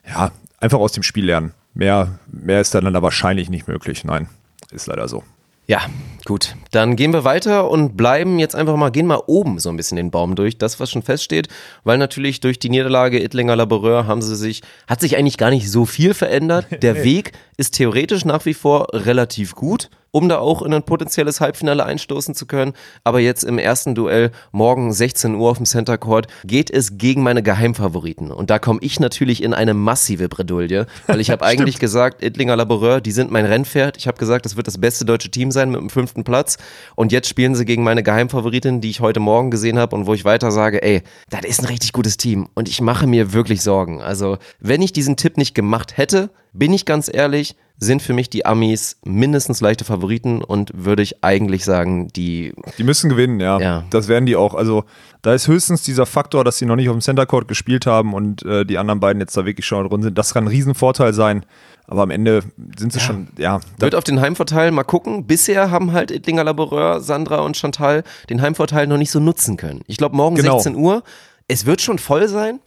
[0.08, 1.54] ja, einfach aus dem Spiel lernen.
[1.76, 4.04] Mehr, mehr ist dann, dann wahrscheinlich nicht möglich.
[4.04, 4.28] Nein,
[4.72, 5.24] ist leider so.
[5.66, 5.82] Ja,
[6.26, 6.56] gut.
[6.72, 9.96] Dann gehen wir weiter und bleiben jetzt einfach mal, gehen mal oben so ein bisschen
[9.96, 11.48] den Baum durch, das, was schon feststeht,
[11.84, 15.70] weil natürlich durch die Niederlage Ittlinger Laboureur haben sie sich, hat sich eigentlich gar nicht
[15.72, 16.68] so viel verändert.
[16.82, 21.42] Der Weg ist theoretisch nach wie vor relativ gut, um da auch in ein potenzielles
[21.42, 22.74] Halbfinale einstoßen zu können.
[23.04, 27.24] Aber jetzt im ersten Duell, morgen 16 Uhr auf dem Center Court, geht es gegen
[27.24, 28.32] meine Geheimfavoriten.
[28.32, 32.56] Und da komme ich natürlich in eine massive Bredouille, weil ich habe eigentlich gesagt, Ittlinger
[32.56, 33.98] Laboureur, die sind mein Rennpferd.
[33.98, 36.58] Ich habe gesagt, das wird das beste deutsche Team sein mit dem fünften Platz.
[36.96, 40.14] Und jetzt spielen sie gegen meine Geheimfavoritin, die ich heute Morgen gesehen habe und wo
[40.14, 42.48] ich weiter sage, ey, das ist ein richtig gutes Team.
[42.54, 44.00] Und ich mache mir wirklich Sorgen.
[44.00, 48.30] Also, wenn ich diesen Tipp nicht gemacht hätte, bin ich ganz ehrlich, sind für mich
[48.30, 52.54] die Amis mindestens leichte Favoriten und würde ich eigentlich sagen, die.
[52.78, 53.60] Die müssen gewinnen, ja.
[53.60, 53.84] Ja.
[53.90, 54.54] Das werden die auch.
[54.54, 54.86] Also
[55.22, 58.14] da ist höchstens dieser Faktor, dass sie noch nicht auf dem Center Court gespielt haben
[58.14, 60.18] und äh, die anderen beiden jetzt da wirklich schon drin sind.
[60.18, 61.46] Das kann ein Riesenvorteil sein.
[61.86, 62.44] Aber am Ende
[62.78, 63.60] sind sie schon, ja.
[63.78, 65.26] Wird auf den Heimvorteil mal gucken.
[65.28, 69.82] Bisher haben halt Edlinger Laboureur, Sandra und Chantal den Heimvorteil noch nicht so nutzen können.
[69.88, 70.60] Ich glaube, morgen Genau.
[70.60, 71.04] 16 Uhr.
[71.50, 72.62] Es wird schon voll sein.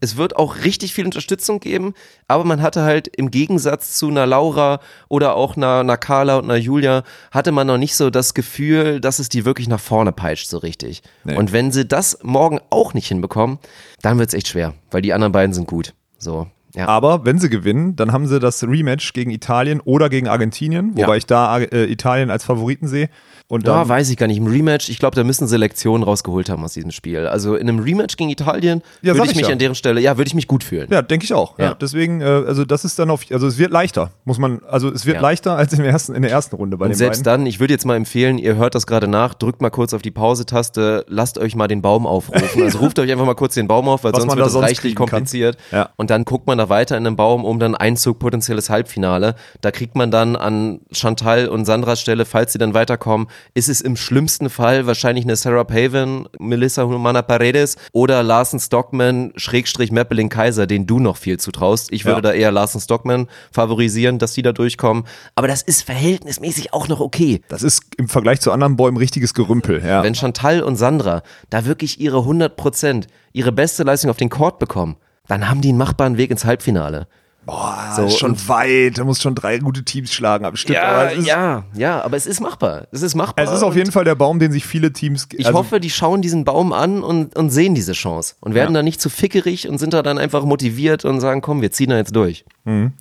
[0.00, 1.94] Es wird auch richtig viel Unterstützung geben,
[2.28, 6.44] aber man hatte halt im Gegensatz zu einer Laura oder auch einer, einer Carla und
[6.44, 10.12] einer Julia, hatte man noch nicht so das Gefühl, dass es die wirklich nach vorne
[10.12, 11.02] peitscht, so richtig.
[11.24, 11.36] Nee.
[11.36, 13.58] Und wenn sie das morgen auch nicht hinbekommen,
[14.02, 15.92] dann wird es echt schwer, weil die anderen beiden sind gut.
[16.18, 16.86] So, ja.
[16.88, 21.08] aber wenn sie gewinnen, dann haben sie das Rematch gegen Italien oder gegen Argentinien, wobei
[21.12, 21.16] Ja.
[21.16, 23.08] ich da äh, Italien als Favoriten sehe.
[23.50, 24.36] Und Da dann, weiß ich gar nicht.
[24.38, 27.26] Im Rematch, ich glaube, da müssen sie Lektionen rausgeholt haben aus diesem Spiel.
[27.26, 29.52] Also in einem Rematch gegen Italien Ja, würde ich ich mich ja.
[29.52, 30.86] an deren Stelle, ja, würde ich mich gut fühlen.
[30.88, 31.58] Ja, denke ich auch.
[31.58, 31.64] Ja.
[31.64, 31.74] Ja.
[31.74, 35.04] Deswegen, äh, also das ist dann auf, also es wird leichter, muss man, also es
[35.04, 35.22] wird Ja.
[35.22, 37.40] leichter als im ersten, in der ersten Runde bei Und den selbst beiden.
[37.42, 40.02] dann, ich würde jetzt mal empfehlen, ihr hört das gerade nach, drückt mal kurz auf
[40.02, 42.40] die Pause-Taste, lasst euch mal den Baum aufrufen.
[42.70, 44.52] Also ruft euch einfach mal kurz den Baum auf, weil Was sonst wird da es
[44.52, 45.56] sonst reichlich kompliziert.
[45.72, 45.88] Ja.
[45.96, 49.34] Und dann guckt man da weiter in den Baum um dann Einzug potenzielles Halbfinale.
[49.60, 53.80] Da kriegt man dann an Chantal und Sandras Stelle, falls sie dann weiterkommen, ist es
[53.80, 60.28] im schlimmsten Fall wahrscheinlich eine Sarah Paven, Melissa Humana Paredes oder Larsen Stockman, Schrägstrich Meppeling
[60.28, 61.92] Kaiser, den du noch viel zutraust.
[61.92, 62.22] Ich würde Ja.
[62.22, 65.04] da eher Larsen Stockman favorisieren, dass die da durchkommen.
[65.34, 67.40] Aber das ist verhältnismäßig auch noch okay.
[67.48, 70.02] Das ist im Vergleich zu anderen Bäumen richtiges Gerümpel, ja.
[70.02, 74.58] Wenn Chantal und Sandra da wirklich ihre 100 Prozent, ihre beste Leistung auf den Court
[74.58, 74.96] bekommen,
[75.28, 77.06] dann haben die einen machbaren Weg ins Halbfinale.
[77.46, 81.26] Boah, So, ist schon weit, da muss schon drei gute Teams schlagen, aber es ist,
[81.26, 82.86] ja, ja, aber es ist machbar.
[82.92, 83.44] Es ist machbar.
[83.44, 85.26] Es ist auf jeden Fall der Baum, den sich viele Teams.
[85.32, 88.74] Ich also, hoffe, die schauen diesen Baum an und, und sehen diese Chance und werden
[88.74, 88.80] Ja.
[88.80, 91.90] da nicht zu fickerig und sind da dann einfach motiviert und sagen, komm, wir ziehen
[91.90, 92.44] da jetzt durch.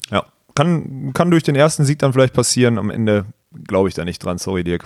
[0.09, 0.23] Ja,
[0.55, 2.77] kann, kann durch den ersten Sieg dann vielleicht passieren.
[2.77, 3.25] Am Ende
[3.67, 4.37] glaube ich da nicht dran.
[4.37, 4.85] Sorry, Dirk.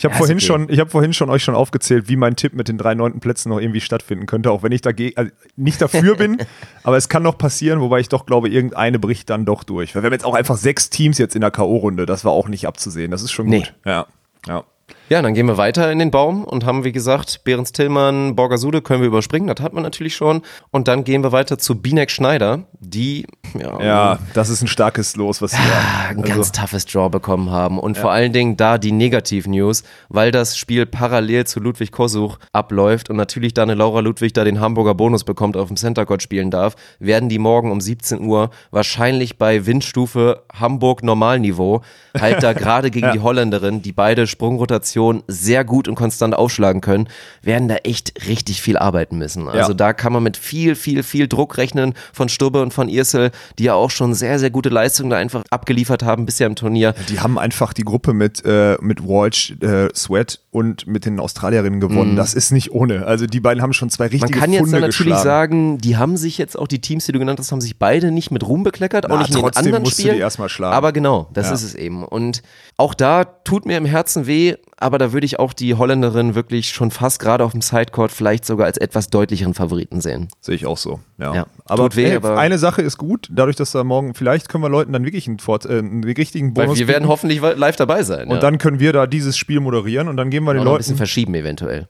[0.00, 0.46] Ich habe Ja, vorhin okay.
[0.46, 3.20] schon, ich habe vorhin schon euch schon aufgezählt, wie mein Tipp mit den drei neunten
[3.20, 6.38] Plätzen noch irgendwie stattfinden könnte, auch wenn ich dagegen, also nicht dafür bin,
[6.84, 9.94] aber es kann noch passieren, wobei ich doch glaube, irgendeine bricht dann doch durch.
[9.94, 12.48] Weil wir haben jetzt auch einfach sechs Teams jetzt in der K.O.-Runde, das war auch
[12.48, 13.10] nicht abzusehen.
[13.10, 13.58] Das ist schon Nee.
[13.58, 13.74] gut.
[13.84, 14.06] Ja.
[14.46, 14.64] Ja.
[15.10, 18.80] Ja, dann gehen wir weiter in den Baum und haben, wie gesagt, Behrens Tillmann, Borgasude
[18.80, 20.42] können wir überspringen, das hat man natürlich schon.
[20.70, 23.26] Und dann gehen wir weiter zu Binek Schneider, die
[23.58, 26.22] ja, ja, das ist ein starkes Los, was sie ein da.
[26.22, 27.80] Also, ganz toughes Draw bekommen haben.
[27.80, 33.10] Und vor allen Dingen da die Negativ-News, weil das Spiel parallel zu Ludwig Kosuch abläuft
[33.10, 36.22] und natürlich da eine Laura Ludwig da den Hamburger Bonus bekommt, auf dem Center Court
[36.22, 41.80] spielen darf, werden die morgen um 17 Uhr wahrscheinlich bei Windstufe Hamburg Normalniveau
[42.16, 47.08] halt da gerade gegen die Holländerin, die beide Sprungrotation sehr gut und konstant aufschlagen können,
[47.42, 49.48] werden da echt richtig viel arbeiten müssen.
[49.48, 49.74] Also Ja.
[49.74, 53.64] da kann man mit viel, viel, viel Druck rechnen von Stubbe und von Irsel, die
[53.64, 56.94] ja auch schon sehr, sehr gute Leistungen da einfach abgeliefert haben bisher im Turnier.
[57.08, 61.80] Die haben einfach die Gruppe mit, äh, mit Walsh, äh, Sweat und mit den Australierinnen
[61.80, 62.16] gewonnen.
[62.16, 63.06] Das ist nicht ohne.
[63.06, 64.18] Also die beiden haben schon zwei Mhm.
[64.18, 65.22] Man richtige kann jetzt natürlich geschlagen.
[65.22, 68.10] sagen, die haben sich jetzt auch die Teams, die du genannt hast, haben sich beide
[68.10, 70.16] nicht mit Ruhm bekleckert, auch Na, nicht in den anderen musst du Spielen.
[70.16, 70.74] die erst mal schlagen.
[70.74, 71.52] Aber genau, das Ja.
[71.54, 72.02] ist es eben.
[72.04, 72.42] Und
[72.80, 76.70] auch da tut mir im Herzen weh, aber da würde ich auch die Holländerin wirklich
[76.70, 80.28] schon fast gerade auf dem Sidecourt vielleicht sogar als etwas deutlicheren Favoriten sehen.
[80.40, 80.98] Sehe ich auch so.
[81.18, 81.34] Ja.
[81.34, 84.48] Ja, Aber, tut weh, ey, aber- eine Sache ist gut, dadurch, dass da morgen, vielleicht
[84.48, 87.40] können wir Leuten dann wirklich einen, Fort, äh, einen richtigen Weil Bonus wir werden hoffentlich
[87.42, 88.28] live dabei sein.
[88.28, 88.40] und ja.
[88.40, 90.92] dann können wir da dieses Spiel moderieren und dann geben wir den noch ein bisschen
[90.94, 90.98] Leuten.
[90.98, 91.86] verschieben eventuell.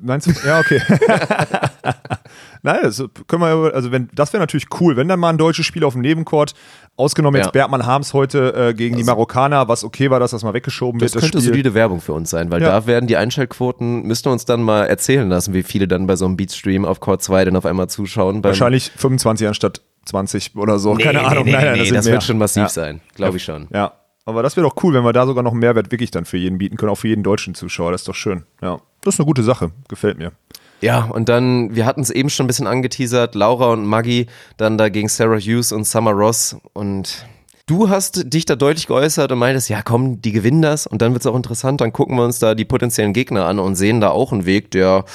[0.00, 0.32] Meinst du?
[0.46, 0.80] Ja, okay.
[2.64, 5.66] Nein, das können wir, also wenn, das wäre natürlich cool, wenn dann mal ein deutsches
[5.66, 6.54] Spiel auf dem Nebencourt,
[6.96, 7.50] ausgenommen jetzt Ja.
[7.52, 11.12] Bergmann Harms heute äh, gegen die Marokkaner, was okay war, dass das mal weggeschoben Das
[11.14, 11.22] wird.
[11.24, 11.50] könnte Spiel.
[11.50, 12.68] solide Werbung für uns sein, weil Ja.
[12.68, 16.16] da werden die Einschaltquoten, müssten wir uns dann mal erzählen lassen, wie viele dann bei
[16.16, 18.42] so einem Beatstream auf Court 2 dann auf einmal zuschauen.
[18.42, 20.94] Wahrscheinlich 25 anstatt 20 oder so.
[20.94, 21.44] Nee, Keine nee, Ahnung.
[21.44, 22.68] Nee, nein, nein, das, das wird schon massiv ja.
[22.70, 23.68] sein, glaube ich schon.
[23.74, 23.92] Ja.
[24.24, 26.38] Aber das wäre doch cool, wenn wir da sogar noch einen Mehrwert wirklich dann für
[26.38, 27.92] jeden bieten können, auch für jeden deutschen Zuschauer.
[27.92, 28.44] Das ist doch schön.
[28.62, 28.78] Ja.
[29.02, 29.70] Das ist eine gute Sache.
[29.88, 30.32] Gefällt mir.
[30.84, 34.26] Ja, und dann, wir hatten es eben schon ein bisschen angeteasert, Laura und Maggie,
[34.58, 37.24] dann da gegen Sarah Hughes und Summer Ross und
[37.64, 41.14] du hast dich da deutlich geäußert und meintest, ja komm, die gewinnen das und dann
[41.14, 44.02] wird es auch interessant, dann gucken wir uns da die potenziellen Gegner an und sehen
[44.02, 45.06] da auch einen Weg, der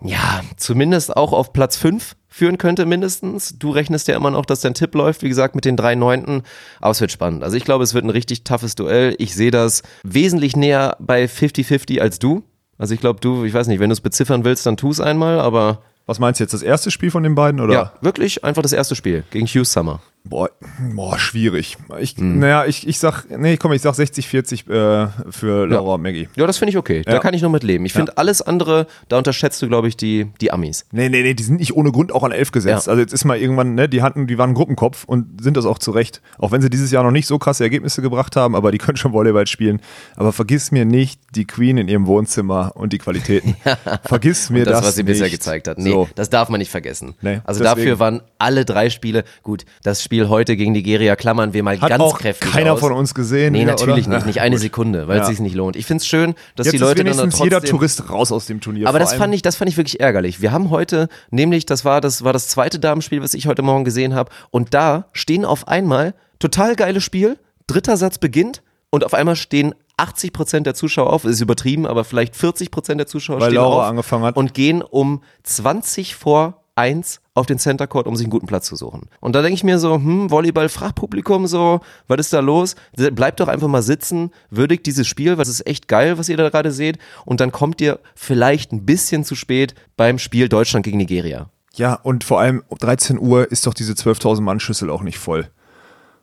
[0.00, 3.58] ja zumindest auch auf Platz 5 führen könnte mindestens.
[3.58, 6.42] Du rechnest ja immer noch, dass dein Tipp läuft, wie gesagt, mit den drei Neunten.
[6.80, 7.42] Aber es wird spannend.
[7.42, 9.16] Also ich glaube, es wird ein richtig toughes Duell.
[9.18, 12.44] Ich sehe das wesentlich näher bei 50-50 als du.
[12.78, 15.00] Also ich glaube, du, ich weiß nicht, wenn du es beziffern willst, dann tu es
[15.00, 16.52] einmal, aber Was meinst du jetzt?
[16.52, 17.60] Das erste Spiel von den beiden?
[17.60, 17.74] Oder?
[17.74, 20.00] ja, wirklich einfach das erste Spiel gegen Hughes Summer.
[20.28, 20.50] Boah,
[20.94, 21.76] boah schwierig.
[22.00, 26.28] Ich, Naja, ich, ich sag, nee, komm, ich sag 60-40 äh, für Laura und Maggie.
[26.36, 27.02] Ja, das finde ich okay.
[27.04, 27.18] Da Ja.
[27.20, 27.84] kann ich noch mit leben.
[27.86, 30.86] Ich finde alles andere, da unterschätzt du, glaube ich, die, die Amis.
[30.90, 32.86] Nee, nee, nee, die sind nicht ohne Grund auch an 11 gesetzt.
[32.86, 32.90] Ja.
[32.90, 35.78] Also jetzt ist mal irgendwann, ne, die hatten, die waren Gruppenkopf und sind das auch
[35.78, 36.20] zu Recht.
[36.38, 38.96] Auch wenn sie dieses Jahr noch nicht so krasse Ergebnisse gebracht haben, aber die können
[38.96, 39.80] schon Volleyball spielen.
[40.16, 43.56] Aber vergiss mir nicht die Queen in ihrem Wohnzimmer und die Qualitäten.
[44.04, 45.12] vergiss mir Und das, das, was sie nicht.
[45.12, 45.78] bisher gezeigt hat.
[45.78, 46.08] Nee, So.
[46.14, 47.14] das darf man nicht vergessen.
[47.20, 47.80] Nee, also deswegen.
[47.80, 51.88] dafür waren alle drei Spiele, gut, das Spiel heute gegen Nigeria klammern wir mal Hat
[51.90, 52.80] ganz auch kräftig keiner aus.
[52.80, 53.52] von uns gesehen.
[53.52, 54.16] Nee, natürlich oder?
[54.16, 54.26] nicht.
[54.26, 54.58] Nicht eine.
[54.58, 55.30] Sekunde, weil es Ja.
[55.32, 55.76] sich nicht lohnt.
[55.76, 57.44] Ich finde es schön, dass Jetzt die Leute ist dann trotzdem...
[57.44, 58.88] jeder Tourist raus aus dem Turnier.
[58.88, 60.40] Aber das fand ich, das fand ich wirklich ärgerlich.
[60.40, 63.84] Wir haben heute, nämlich, das war das, war das zweite Damenspiel, was ich heute Morgen
[63.84, 64.30] gesehen habe.
[64.50, 67.38] Und da stehen auf einmal total geiles Spiel.
[67.66, 71.24] Dritter Satz beginnt und auf einmal stehen 80 Prozent der Zuschauer auf.
[71.24, 74.36] Ist übertrieben, aber vielleicht 40 Prozent der Zuschauer Weil stehen Laura auf angefangen hat.
[74.36, 78.66] und gehen um 20 vor 1 auf den Center Court, um sich einen guten Platz
[78.66, 79.08] zu suchen.
[79.20, 82.76] Und da denke ich mir so, hm, Volleyball-Fachpublikum, so, was ist da los?
[83.12, 86.48] Bleibt doch einfach mal sitzen, würdigt dieses Spiel, was ist echt geil, was ihr da
[86.48, 86.98] gerade seht.
[87.24, 91.50] Und dann kommt ihr vielleicht ein bisschen zu spät beim Spiel Deutschland gegen Nigeria.
[91.74, 95.18] Ja, und vor allem um 13 Uhr ist doch diese 12.000 Mann Schüssel auch nicht
[95.18, 95.50] voll.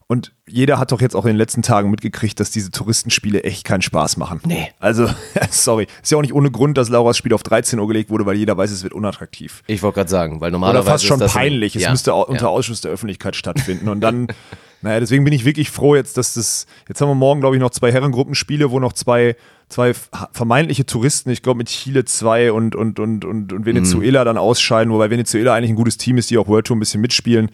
[0.07, 3.63] Und jeder hat doch jetzt auch in den letzten Tagen mitgekriegt, dass diese Touristenspiele echt
[3.63, 4.41] keinen Spaß machen.
[4.45, 4.67] Nee.
[4.79, 5.07] Also,
[5.49, 5.87] sorry.
[6.01, 8.35] Ist ja auch nicht ohne Grund, dass Lauras Spiel auf 13 Uhr gelegt wurde, weil
[8.35, 9.63] jeder weiß, es wird unattraktiv.
[9.67, 11.75] Ich wollte gerade sagen, weil Oder normalerweise fast schon ist das ein- peinlich.
[11.75, 12.49] Es ja, müsste au- unter ja.
[12.49, 13.87] Ausschuss der Öffentlichkeit stattfinden.
[13.87, 14.27] Und dann,
[14.81, 17.61] naja, deswegen bin ich wirklich froh jetzt, dass das, jetzt haben wir morgen, glaube ich,
[17.61, 19.35] noch zwei Herrengruppenspiele, wo noch zwei,
[19.69, 19.93] zwei
[20.33, 24.25] vermeintliche Touristen, ich glaube mit Chile zwei und, und, und, und, und Venezuela Mhm.
[24.25, 27.01] dann ausscheiden, wobei Venezuela eigentlich ein gutes Team ist, die auch World Tour ein bisschen
[27.01, 27.49] mitspielen.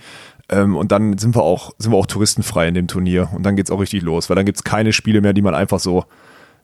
[0.49, 3.29] Ähm, und dann sind wir auch, sind wir auch touristenfrei in dem Turnier.
[3.33, 5.79] Und dann geht's auch richtig los, weil dann gibt's keine Spiele mehr, die man einfach
[5.79, 6.05] so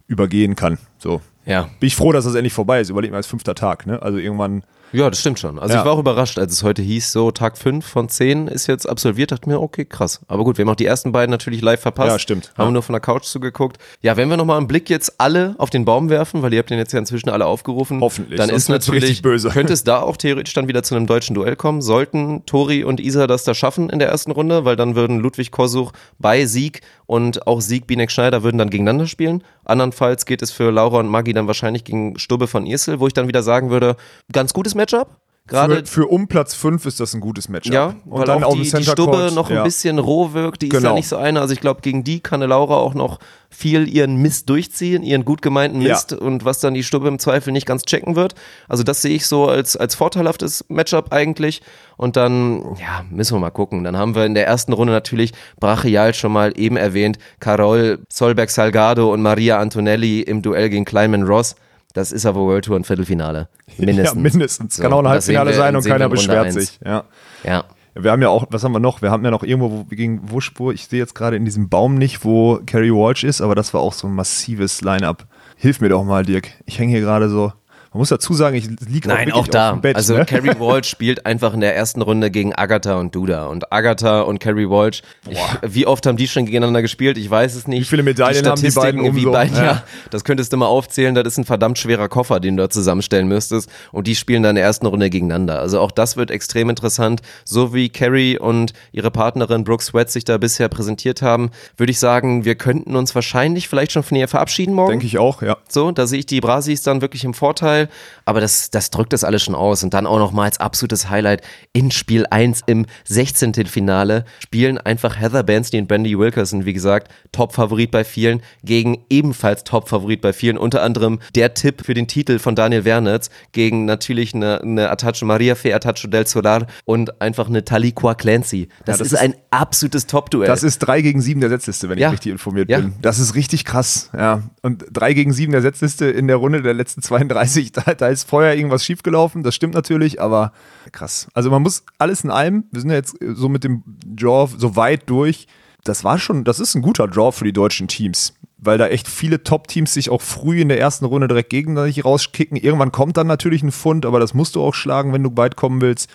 [0.07, 0.77] übergehen kann.
[0.97, 1.21] So.
[1.45, 1.69] Ja.
[1.79, 2.89] Bin ich froh, dass das endlich vorbei ist.
[2.89, 4.01] Überleg mal, als fünfter Tag, ne?
[4.01, 4.63] Also irgendwann.
[4.91, 5.59] Ja, das stimmt schon.
[5.59, 5.79] Also Ja.
[5.81, 8.87] ich war auch überrascht, als es heute hieß, so Tag 5 von 10 ist jetzt
[8.87, 10.21] absolviert, dachte mir, okay, krass.
[10.27, 12.09] Aber gut, wir haben auch die ersten beiden natürlich live verpasst.
[12.11, 12.53] Ja, stimmt.
[12.57, 12.71] Haben Ja.
[12.71, 13.77] nur von der Couch zugeguckt.
[14.01, 16.69] Ja, wenn wir nochmal einen Blick jetzt alle auf den Baum werfen, weil ihr habt
[16.69, 17.99] den jetzt ja inzwischen alle aufgerufen.
[18.01, 19.49] Hoffentlich, Dann ist natürlich, böse.
[19.49, 21.81] könnte es da auch theoretisch dann wieder zu einem deutschen Duell kommen.
[21.81, 25.51] Sollten Tori und Isa das da schaffen in der ersten Runde, weil dann würden Ludwig
[25.51, 29.43] Kosuch bei Sieg und auch Sieg Binek Schneider würden dann gegeneinander spielen.
[29.63, 33.13] Andernfalls geht es für Laura und Maggi dann wahrscheinlich gegen Stubbe von Irsel, wo ich
[33.13, 33.95] dann wieder sagen würde,
[34.31, 35.17] ganz gutes Matchup.
[35.47, 37.71] Gerade für, für um Platz 5 ist das ein gutes Matchup.
[37.71, 39.63] ja, und weil dann auch die, die Stubbe Court, noch ein ja.
[39.63, 40.95] bisschen roh wirkt, die ist ja Genau.
[40.95, 41.39] nicht so eine.
[41.39, 43.19] Also ich glaube, gegen die kann eine Laura auch noch
[43.51, 45.89] viel ihren Mist durchziehen, ihren gut gemeinten Ja.
[45.93, 48.33] Mist und was dann die Stubbe im Zweifel nicht ganz checken wird.
[48.67, 51.61] Also das sehe ich so als, als vorteilhaftes Matchup eigentlich.
[51.95, 53.83] Und dann, ja, müssen wir mal gucken.
[53.83, 58.49] Dann haben wir in der ersten Runde natürlich brachial schon mal eben erwähnt, Carol Solberg
[58.49, 61.55] Salgado und Maria Antonelli im Duell gegen Kleiman Ross.
[61.95, 63.47] Das ist aber World Tour und Viertelfinale.
[63.77, 64.15] Mindestens.
[64.15, 64.75] Ja, mindestens.
[64.75, 66.77] So, Kann auch ein Halbfinale sein und keiner beschwert sich.
[66.85, 67.05] Ja.
[67.43, 67.63] Ja.
[67.97, 69.01] Wir haben ja auch, was haben wir noch?
[69.01, 71.95] Wir haben ja noch irgendwo, wo, gegen wo ich sehe jetzt gerade in diesem Baum
[71.95, 75.25] nicht, wo Carrie Walsh ist, aber das war auch so ein massives Line-Up.
[75.55, 76.49] Hilf mir doch mal, Dirk.
[76.65, 77.53] Ich hänge hier gerade so.
[77.95, 79.71] Man muss dazu sagen, ich liege Nein, wirklich auch da.
[79.71, 79.95] Bett.
[79.95, 80.25] also ne?
[80.25, 83.45] Carrie Walsh spielt einfach in der ersten Runde gegen Agatha und Duda.
[83.45, 87.17] Und Agatha und Carrie Walsh, ich, wie oft haben die schon gegeneinander gespielt?
[87.17, 87.79] Ich weiß es nicht.
[87.79, 89.31] Wie viele Medaillen haben die beiden um so?
[89.31, 89.63] beiden, Ja.
[89.63, 89.83] ja.
[90.09, 91.15] Das könntest du mal aufzählen.
[91.15, 93.69] Das ist ein verdammt schwerer Koffer, den du da zusammenstellen müsstest.
[93.93, 95.59] Und die spielen dann in der ersten Runde gegeneinander.
[95.59, 97.21] Also auch das wird extrem interessant.
[97.45, 101.99] So wie Carrie und ihre Partnerin Brooke Sweat sich da bisher präsentiert haben, würde ich
[101.99, 104.91] sagen, wir könnten uns wahrscheinlich vielleicht schon von ihr verabschieden morgen.
[104.91, 105.55] Denke ich auch, ja.
[105.69, 107.84] So, da sehe ich die Brasis dann wirklich im Vorteil.
[108.25, 109.83] Aber das, das drückt das alles schon aus.
[109.83, 111.41] Und dann auch noch mal als absolutes Highlight
[111.73, 113.53] in Spiel 1 im 16.
[113.67, 119.63] Finale spielen einfach Heather Bansley und Brandy Wilkerson, wie gesagt, Top-Favorit bei vielen, gegen ebenfalls
[119.63, 120.57] Top-Favorit bei vielen.
[120.57, 125.25] Unter anderem der Tipp für den Titel von Daniel Wernitz gegen natürlich eine, eine Atacho
[125.25, 128.69] Maria Fe Atacho del Solar und einfach eine Taliqua Clancy.
[128.85, 130.47] Das, das ist, ist- ein absolutes Top-Duell.
[130.47, 132.07] Das ist 3 gegen 7 der Setzliste, wenn Ja.
[132.09, 132.79] ich richtig informiert Ja.
[132.79, 132.93] bin.
[133.01, 134.41] Das ist richtig krass, ja.
[134.61, 138.29] Und 3 gegen 7 der Setzliste in der Runde der letzten 32, da, da ist
[138.29, 140.51] vorher irgendwas schiefgelaufen, das stimmt natürlich, aber
[140.91, 141.27] krass.
[141.33, 144.75] Also man muss alles in allem, wir sind ja jetzt so mit dem Draw so
[144.75, 145.47] weit durch,
[145.83, 148.33] das war schon, das ist ein guter Draw für die deutschen Teams.
[148.57, 152.57] Weil da echt viele Top-Teams sich auch früh in der ersten Runde direkt gegenseitig rauskicken.
[152.57, 155.55] Irgendwann kommt dann natürlich ein Fund, aber das musst du auch schlagen, wenn du weit
[155.55, 156.09] kommen willst.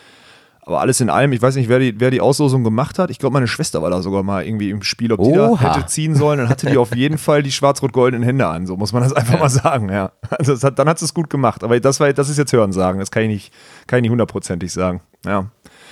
[0.62, 3.10] Aber alles in allem, ich weiß nicht, wer die, wer die Auslosung gemacht hat.
[3.10, 5.86] Ich glaube, meine Schwester war da sogar mal irgendwie im Spiel, ob die da hätte
[5.86, 6.38] ziehen sollen.
[6.38, 8.66] Dann hatte die auf jeden Fall die schwarz-rot-goldenen Hände an.
[8.66, 10.12] So muss man das einfach mal sagen, ja.
[10.28, 11.64] Also hat, dann hat sie es gut gemacht.
[11.64, 13.00] Aber das, war, das ist jetzt Hören sagen.
[13.00, 13.52] Das kann ich nicht,
[13.86, 15.00] kann ich nicht hundertprozentig sagen.
[15.24, 15.46] Ja.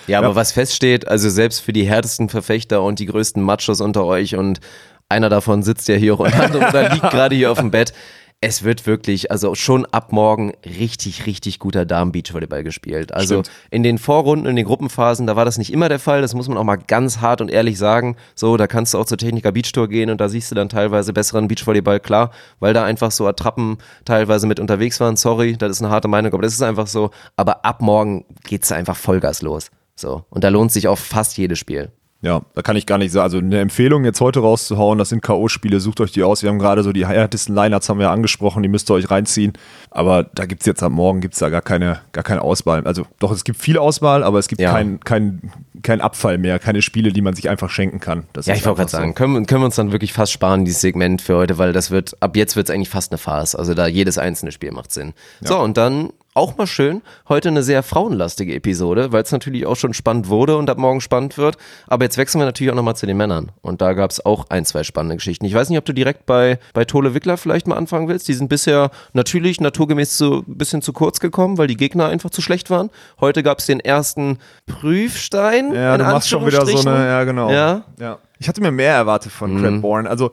[0.06, 0.34] Ja, aber Ja.
[0.36, 4.60] was feststeht, also selbst für die härtesten Verfechter und die größten Machos unter euch und
[5.08, 7.92] einer davon sitzt ja hier auch unter anderem oder liegt gerade hier auf dem Bett.
[8.40, 13.12] Es wird wirklich, also schon ab morgen richtig, richtig guter Damen-Beachvolleyball gespielt.
[13.12, 13.50] Also Stimmt.
[13.70, 16.22] in den Vorrunden, in den Gruppenphasen, da war das nicht immer der Fall.
[16.22, 18.16] Das muss man auch mal ganz hart und ehrlich sagen.
[18.36, 20.68] So, da kannst du auch zur Techniker Beach Tour gehen und da siehst du dann
[20.68, 25.16] teilweise besseren Beachvolleyball, klar, weil da einfach so Attrappen teilweise mit unterwegs waren.
[25.16, 27.10] Sorry, das ist eine harte Meinung, aber das ist einfach so.
[27.34, 29.70] Aber ab morgen geht's einfach Vollgas los.
[29.96, 30.24] So.
[30.30, 31.90] Und da lohnt sich auch fast jedes Spiel.
[32.20, 33.22] Ja, da kann ich gar nicht sagen.
[33.22, 36.42] Also eine Empfehlung jetzt heute rauszuhauen, das sind K.O.-Spiele, sucht euch die aus.
[36.42, 39.08] Wir haben gerade so die härtesten Lineups haben wir ja angesprochen, die müsst ihr euch
[39.08, 39.52] reinziehen.
[39.92, 42.84] Aber da gibt's jetzt am Morgen gibt's da gar keine, gar keine Auswahl.
[42.88, 44.72] Also doch, es gibt viel Auswahl, aber es gibt Ja.
[44.72, 45.52] keinen kein,
[45.82, 48.24] kein Abfall mehr, keine Spiele, die man sich einfach schenken kann.
[48.32, 49.14] Das Ja, ich wollte gerade sagen, so.
[49.14, 51.92] können, wir- können wir uns dann wirklich fast sparen, dieses Segment für heute, weil das
[51.92, 53.54] wird, ab jetzt wird es eigentlich fast eine Farce.
[53.54, 55.12] Also da jedes einzelne Spiel macht Sinn.
[55.40, 59.76] So, und dann auch mal schön, heute eine sehr frauenlastige Episode, weil es natürlich auch
[59.76, 61.56] schon spannend wurde und ab morgen spannend wird.
[61.86, 63.50] Aber jetzt wechseln wir natürlich auch nochmal zu den Männern.
[63.60, 65.44] Und da gab es auch ein, zwei spannende Geschichten.
[65.44, 68.28] Ich weiß nicht, ob du direkt bei, bei Tole Wickler vielleicht mal anfangen willst.
[68.28, 72.30] Die sind bisher natürlich naturgemäß so ein bisschen zu kurz gekommen, weil die Gegner einfach
[72.30, 72.90] zu schlecht waren.
[73.20, 75.74] Heute gab es den ersten Prüfstein.
[75.74, 77.50] Ja, du machst schon wieder so eine, ja genau.
[77.50, 77.82] Ja.
[77.98, 78.18] ja.
[78.38, 79.62] Ich hatte mir mehr erwartet von Mhm.
[79.62, 80.06] Crab Born.
[80.06, 80.30] Also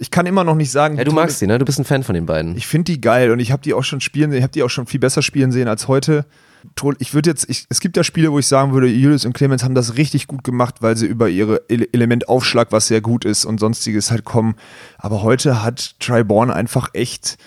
[0.00, 1.58] ich kann immer noch nicht sagen, Ja, du magst die, ne?
[1.58, 2.56] Du bist ein Fan von den beiden.
[2.56, 4.70] Ich finde die geil und ich habe die auch schon spielen ich habe die auch
[4.70, 6.24] schon viel besser spielen sehen als heute.
[6.98, 9.62] Ich würde jetzt, ich, es gibt ja Spiele, wo ich sagen würde, Julius und Clemens
[9.62, 13.44] haben das richtig gut gemacht, weil sie über ihre Ele Elementaufschlag, was sehr gut ist
[13.44, 14.56] und sonstiges halt kommen.
[14.98, 17.38] Aber heute hat Triborn einfach echt.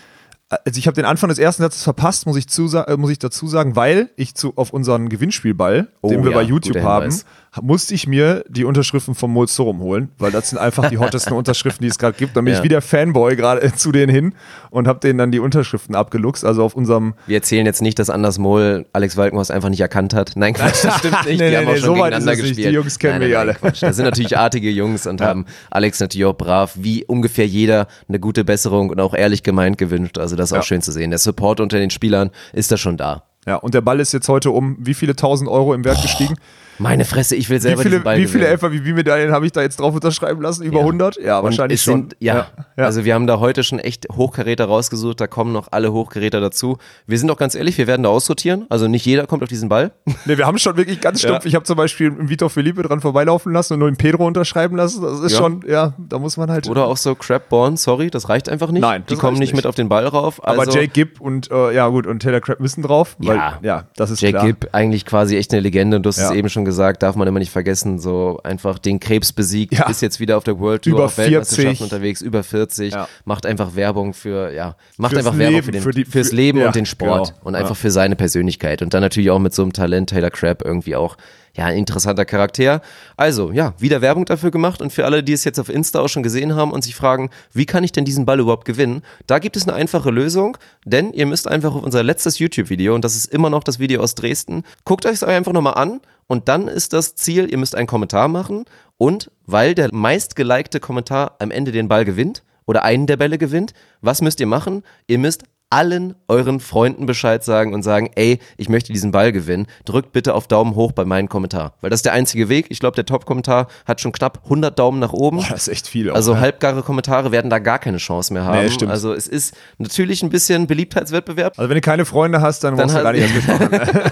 [0.50, 3.48] Also ich habe den Anfang des ersten Satzes verpasst, muss ich, äh, muss ich dazu
[3.48, 7.14] sagen, weil ich zu, auf unseren Gewinnspielball, Oh den wir ja, bei YouTube haben.
[7.62, 11.84] Musste ich mir die Unterschriften vom Molzorum holen, weil das sind einfach die hottesten Unterschriften,
[11.84, 12.38] die es gerade gibt.
[12.38, 12.60] Dann bin Ja.
[12.60, 14.34] ich wie der Fanboy gerade zu denen hin
[14.70, 16.46] und habe denen dann die Unterschriften abgeluchst.
[16.46, 20.14] Also auf unserem Wir erzählen jetzt nicht, dass Anders Mohl Alex Walkenhorst einfach nicht erkannt
[20.14, 20.32] hat.
[20.36, 21.40] Nein, Quatsch, das stimmt nicht.
[21.40, 22.42] Nee, die nee, haben auch nee, schon so gegeneinander nicht.
[22.42, 22.68] gespielt.
[22.70, 23.54] Die Jungs kennen nein, wir nein, ja alle.
[23.56, 23.84] Quatsch.
[23.84, 28.22] Das sind natürlich artige Jungs und haben Alex natürlich auch brav, wie ungefähr jeder, eine
[28.22, 30.18] gute Besserung und auch ehrlich gemeint gewünscht.
[30.20, 30.64] Also das ist auch Ja.
[30.64, 31.10] schön zu sehen.
[31.10, 33.24] Der Support unter den Spielern ist da schon da.
[33.46, 36.36] Ja, und der Ball ist jetzt heute um wie viele tausend Euro im Wert gestiegen?
[36.80, 38.58] Meine Fresse, ich will Wie selber viele, diesen Ball wie viele.
[38.58, 40.64] FAVB-Medaillen habe ich da jetzt drauf unterschreiben lassen?
[40.64, 40.86] Über Ja.
[40.86, 41.20] 100?
[41.22, 42.02] Ja, wahrscheinlich schon.
[42.10, 42.84] Sind, ja, ja.
[42.86, 46.78] also wir haben da heute schon echt Hochkaräter rausgesucht, da kommen noch alle Hochkaräter dazu.
[47.08, 49.70] Wir sind auch ganz ehrlich, wir werden da aussortieren, also nicht jeder kommt auf diesen
[49.70, 49.92] Ball.
[50.26, 51.46] Nee, wir haben schon wirklich ganz stumpf.
[51.46, 51.48] Ja.
[51.50, 54.76] Ich habe zum Beispiel einen Vitor Felipe dran vorbeilaufen lassen und nur den Pedro unterschreiben
[54.76, 55.02] lassen.
[55.02, 56.70] Das ist schon, ja, da muss man halt.
[56.70, 58.82] Oder auch so Crabborn, sorry, das reicht einfach nicht.
[58.82, 59.56] Nein, Die das kommen reicht nicht nicht.
[59.58, 60.44] mit auf den Ball rauf.
[60.46, 63.60] Also, aber Jake Gibb und äh, ja gut und Taylor Crab müssen drauf, weil Ja.
[63.64, 64.46] ja, das ist Jake klar.
[64.46, 67.28] Gibb eigentlich quasi echt eine Legende und du hast es eben schon gesagt, darf man
[67.28, 69.90] immer nicht vergessen, so einfach den Krebs besiegt, Ja.
[69.90, 71.82] ist jetzt wieder auf der World Tour, Über auf Weltmeisterschaften 40.
[71.84, 73.08] unterwegs, über 40, Ja.
[73.26, 76.30] macht einfach Werbung für, ja, macht Fürs einfach Werbung Leben, für den, für die- fürs
[76.30, 77.40] für- Leben ja, und den Sport genau.
[77.48, 80.62] und einfach für seine Persönlichkeit und dann natürlich auch mit so einem Talent Taylor Crabb
[80.64, 81.18] irgendwie auch
[81.54, 82.82] ja, ein interessanter Charakter.
[83.18, 86.08] Also, ja, wieder Werbung dafür gemacht und für alle, die es jetzt auf Insta auch
[86.08, 89.02] schon gesehen haben und sich fragen, wie kann ich denn diesen Ball überhaupt gewinnen?
[89.28, 93.04] Da gibt es eine einfache Lösung, denn ihr müsst einfach auf unser letztes YouTube-Video, und
[93.04, 96.48] das ist immer noch das Video aus Dresden, guckt euch es einfach nochmal an und
[96.48, 98.66] dann ist das Ziel, ihr müsst einen Kommentar machen
[98.98, 103.74] und weil der meistgelikte Kommentar am Ende den Ball gewinnt oder einen der Bälle gewinnt,
[104.02, 104.84] was müsst ihr machen?
[105.08, 109.68] Ihr müsst allen euren Freunden Bescheid sagen und sagen, ey, ich möchte diesen Ball gewinnen.
[109.86, 111.74] Drückt bitte auf Daumen hoch bei meinem Kommentar.
[111.82, 112.68] Weil das ist der einzige Weg.
[112.70, 115.38] Ich glaube, der Top-Kommentar hat schon knapp 100 Daumen nach oben.
[115.38, 116.10] Boah, das ist echt viel.
[116.12, 116.42] auch, Also ne?
[116.42, 118.60] halbgare Kommentare werden da gar keine Chance mehr haben.
[118.64, 118.92] Nee, stimmt.
[118.92, 121.54] Also es ist natürlich ein bisschen Beliebtheitswettbewerb.
[121.58, 124.12] Also wenn du keine Freunde hast, dann, Dann brauchst du gar hast- nicht erst mitmachen.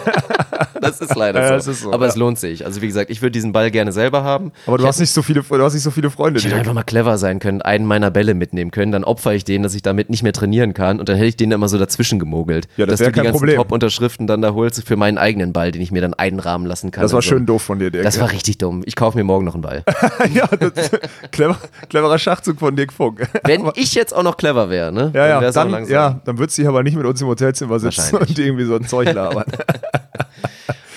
[0.82, 1.54] Das ist leider Ja, so.
[1.56, 2.10] das ist so, Aber ja.
[2.12, 2.65] es lohnt sich.
[2.65, 4.52] Also wie gesagt, ich würde diesen Ball gerne selber haben.
[4.65, 6.39] Aber du hast nicht so viele, du hast nicht so viele Freunde.
[6.39, 9.43] Ich hätte einfach mal clever sein können, einen meiner Bälle mitnehmen können, dann opfer ich
[9.43, 11.77] den, dass ich damit nicht mehr trainieren kann und dann hätte ich den immer so
[11.77, 12.67] dazwischen gemogelt.
[12.77, 13.47] Ja, das dass du die ganzen.
[13.55, 17.01] Top-Unterschriften dann da holst für meinen eigenen Ball, den ich mir dann einrahmen lassen kann.
[17.01, 17.29] Das war so.
[17.29, 18.03] schön doof von dir, Dirk.
[18.03, 18.81] Das war richtig dumm.
[18.85, 19.83] Ich kaufe mir morgen noch einen Ball.
[20.33, 20.91] ja, das,
[21.31, 21.57] clever,
[21.89, 23.27] cleverer Schachzug von Dirk Funk.
[23.43, 25.12] Wenn ich jetzt auch noch clever wäre, ne?
[25.13, 25.93] Ja, ja, dann, langsam.
[25.93, 28.75] ja, dann würdest du hier aber nicht mit uns im Hotelzimmer sitzen und irgendwie so
[28.75, 29.45] ein Zeug labern.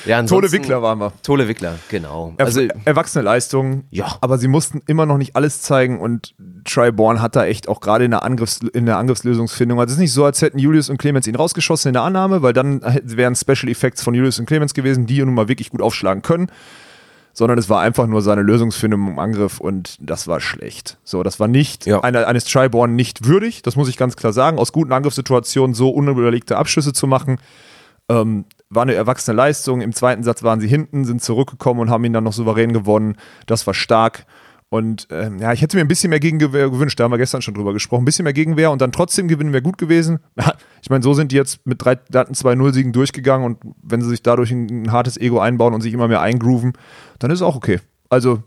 [0.06, 1.12] ja ansonsten- Wickler waren wir.
[1.22, 2.34] Tole Wickler, genau.
[2.38, 4.16] Also, Also, Erwachsene Leistung, Ja.
[4.20, 6.34] aber sie mussten immer noch nicht alles zeigen und
[6.64, 10.00] Triborn hat da echt auch gerade in der, Angriffs in der Angriffslösungsfindung, also es ist
[10.00, 13.34] nicht so, als hätten Julius und Clemens ihn rausgeschossen in der Annahme, weil dann wären
[13.34, 16.48] Special Effects von Julius und Clemens gewesen, die nun mal wirklich gut aufschlagen können,
[17.32, 20.98] sondern es war einfach nur seine Lösungsfindung im Angriff und das war schlecht.
[21.04, 22.00] So, das war nicht Ja.
[22.00, 25.90] eine, eines Triborn nicht würdig, das muss ich ganz klar sagen, aus guten Angriffssituationen so
[25.90, 27.38] unüberlegte Abschüsse zu machen,
[28.08, 29.80] ähm, war eine erwachsene Leistung.
[29.80, 33.16] Im zweiten Satz waren sie hinten, sind zurückgekommen und haben ihn dann noch souverän gewonnen.
[33.46, 34.24] Das war stark.
[34.72, 37.42] Und ähm, ja, ich hätte mir ein bisschen mehr Gegenwehr gewünscht, da haben wir gestern
[37.42, 38.04] schon drüber gesprochen.
[38.04, 40.20] Ein bisschen mehr Gegenwehr und dann trotzdem gewinnen wäre gut gewesen.
[40.80, 44.22] Ich meine, so sind die jetzt mit drei Daten 2-0-Siegen durchgegangen und wenn sie sich
[44.22, 46.72] dadurch ein, ein hartes Ego einbauen und sich immer mehr eingrooven,
[47.18, 47.80] dann ist es auch okay.
[48.08, 48.42] Also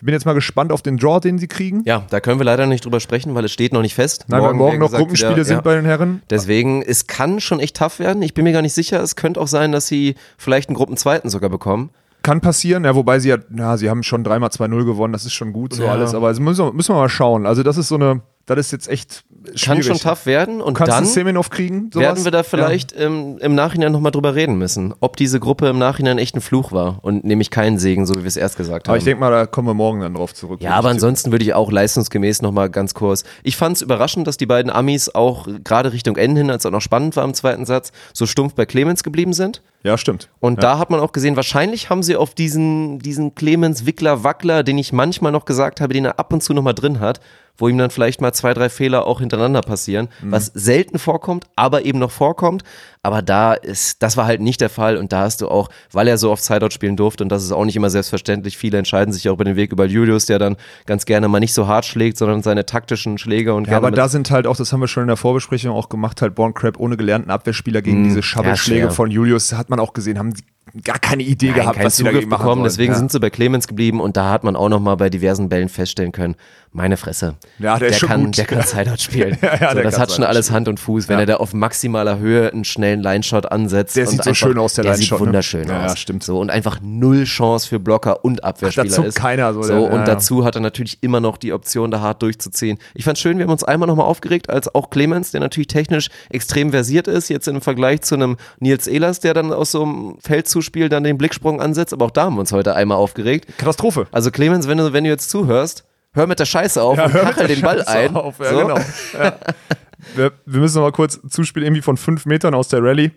[0.00, 1.82] Bin jetzt mal gespannt auf den Draw, den sie kriegen.
[1.84, 4.26] Ja, da können wir leider nicht drüber sprechen, weil es steht noch nicht fest.
[4.28, 5.62] Nein, weil morgen noch gesagt, Gruppenspiele wieder- sind ja.
[5.62, 6.22] bei den Herren.
[6.30, 8.22] Deswegen, es kann schon echt tough werden.
[8.22, 9.02] Ich bin mir gar nicht sicher.
[9.02, 11.90] Es könnte auch sein, dass sie vielleicht einen Gruppenzweiten sogar bekommen.
[12.26, 15.34] Kann passieren, ja, wobei sie ja, ja, sie haben schon dreimal 2-0 gewonnen, das ist
[15.34, 15.92] schon gut so Ja.
[15.92, 17.46] alles, aber müssen müssen wir mal schauen.
[17.46, 18.20] Also das ist so eine,
[18.54, 19.86] das ist jetzt echt Kann schwierig.
[19.86, 20.60] schon tough werden.
[20.60, 21.90] Und Kannst dann Semenov kriegen?
[21.92, 22.06] Sowas?
[22.06, 25.78] werden wir da vielleicht im, im Nachhinein nochmal drüber reden müssen, ob diese Gruppe im
[25.78, 28.86] Nachhinein echt ein Fluch war und nämlich keinen Segen, so wie wir es erst gesagt
[28.86, 28.98] Aber haben.
[28.98, 30.60] ich denke mal, da kommen wir morgen dann drauf zurück.
[30.62, 33.24] Ja, aber ansonsten würde ich auch leistungsgemäß nochmal ganz kurz.
[33.42, 36.66] Ich fand es überraschend, dass die beiden Amis auch gerade Richtung Ende hin, als es
[36.66, 39.62] auch noch spannend war im zweiten Satz, so stumpf bei Clemens geblieben sind.
[39.82, 40.28] Ja, stimmt.
[40.40, 44.62] Und da hat man auch gesehen, wahrscheinlich haben sie auf diesen, diesen Clemens Wickler Wackler,
[44.64, 47.20] den ich manchmal noch gesagt habe, den er ab und zu nochmal drin hat,
[47.58, 51.84] wo ihm dann vielleicht mal zwei, drei Fehler auch hintereinander passieren, was selten vorkommt, aber
[51.84, 52.62] eben noch vorkommt.
[53.06, 56.08] Aber da ist, das war halt nicht der Fall und da hast du auch, weil
[56.08, 59.12] er so oft Sideout spielen durfte und das ist auch nicht immer selbstverständlich, viele entscheiden
[59.14, 61.84] sich auch über den Weg über Julius, der dann ganz gerne mal nicht so hart
[61.84, 64.88] schlägt, sondern seine taktischen Schläge und Ja, aber da sind halt auch, das haben wir
[64.88, 68.86] schon in der Vorbesprechung auch gemacht, halt Born Crab ohne gelernten Abwehrspieler gegen diese Schabelschläge
[68.86, 68.90] schwer.
[68.90, 70.42] von Julius, hat man auch gesehen, haben sie
[70.82, 72.60] gar keine Idee Nein, gehabt, was sie Zugriff dagegen machen bekommen.
[72.62, 72.64] sollen.
[72.64, 72.98] Deswegen ja.
[72.98, 75.68] sind sie bei Clemens geblieben und da hat man auch noch mal bei diversen Bällen
[75.68, 76.34] feststellen können,
[76.72, 77.36] meine Fresse.
[77.60, 78.36] Ja, der ist schon kann, gut.
[78.36, 79.38] Der kann Sideout spielen.
[79.40, 81.08] Ja, ja, so, der das hat schon alles Hand und Fuß.
[81.08, 81.20] Wenn Ja.
[81.20, 83.96] er da auf maximaler Höhe einen schnellen Line-Shot ansetzt.
[83.96, 85.26] Der und sieht so einfach, schön aus, der Der Line-Shot, sieht ne?
[85.26, 85.90] wunderschön Ja, aus.
[85.92, 86.22] ja, stimmt.
[86.22, 89.14] So, und einfach null Chance für Blocker und Abwehrspieler zuckt ist.
[89.16, 90.04] keiner so, so der- und ja, ja.
[90.04, 92.78] dazu hat er natürlich immer noch die Option, da hart durchzuziehen.
[92.94, 96.08] Ich fand's schön, wir haben uns einmal nochmal aufgeregt, als auch Clemens, der natürlich technisch
[96.30, 100.18] extrem versiert ist, jetzt im Vergleich zu einem Nils Ehlers, der dann aus so einem
[100.20, 103.46] Feldzuspiel dann den Blicksprung ansetzt, aber auch da haben wir uns heute einmal aufgeregt.
[103.58, 104.06] Katastrophe.
[104.12, 107.24] Also Clemens, wenn du, wenn du jetzt zuhörst, hör mit der Scheiße auf und hör
[107.24, 108.16] mit kachel der den Ball Scheiße ein.
[108.16, 108.38] Auf.
[108.38, 108.58] Ja, so.
[108.58, 108.78] genau.
[109.18, 109.36] Ja.
[110.14, 113.10] Wir, wir müssen noch mal kurz Zuspiel irgendwie von fünf Metern aus der Rallye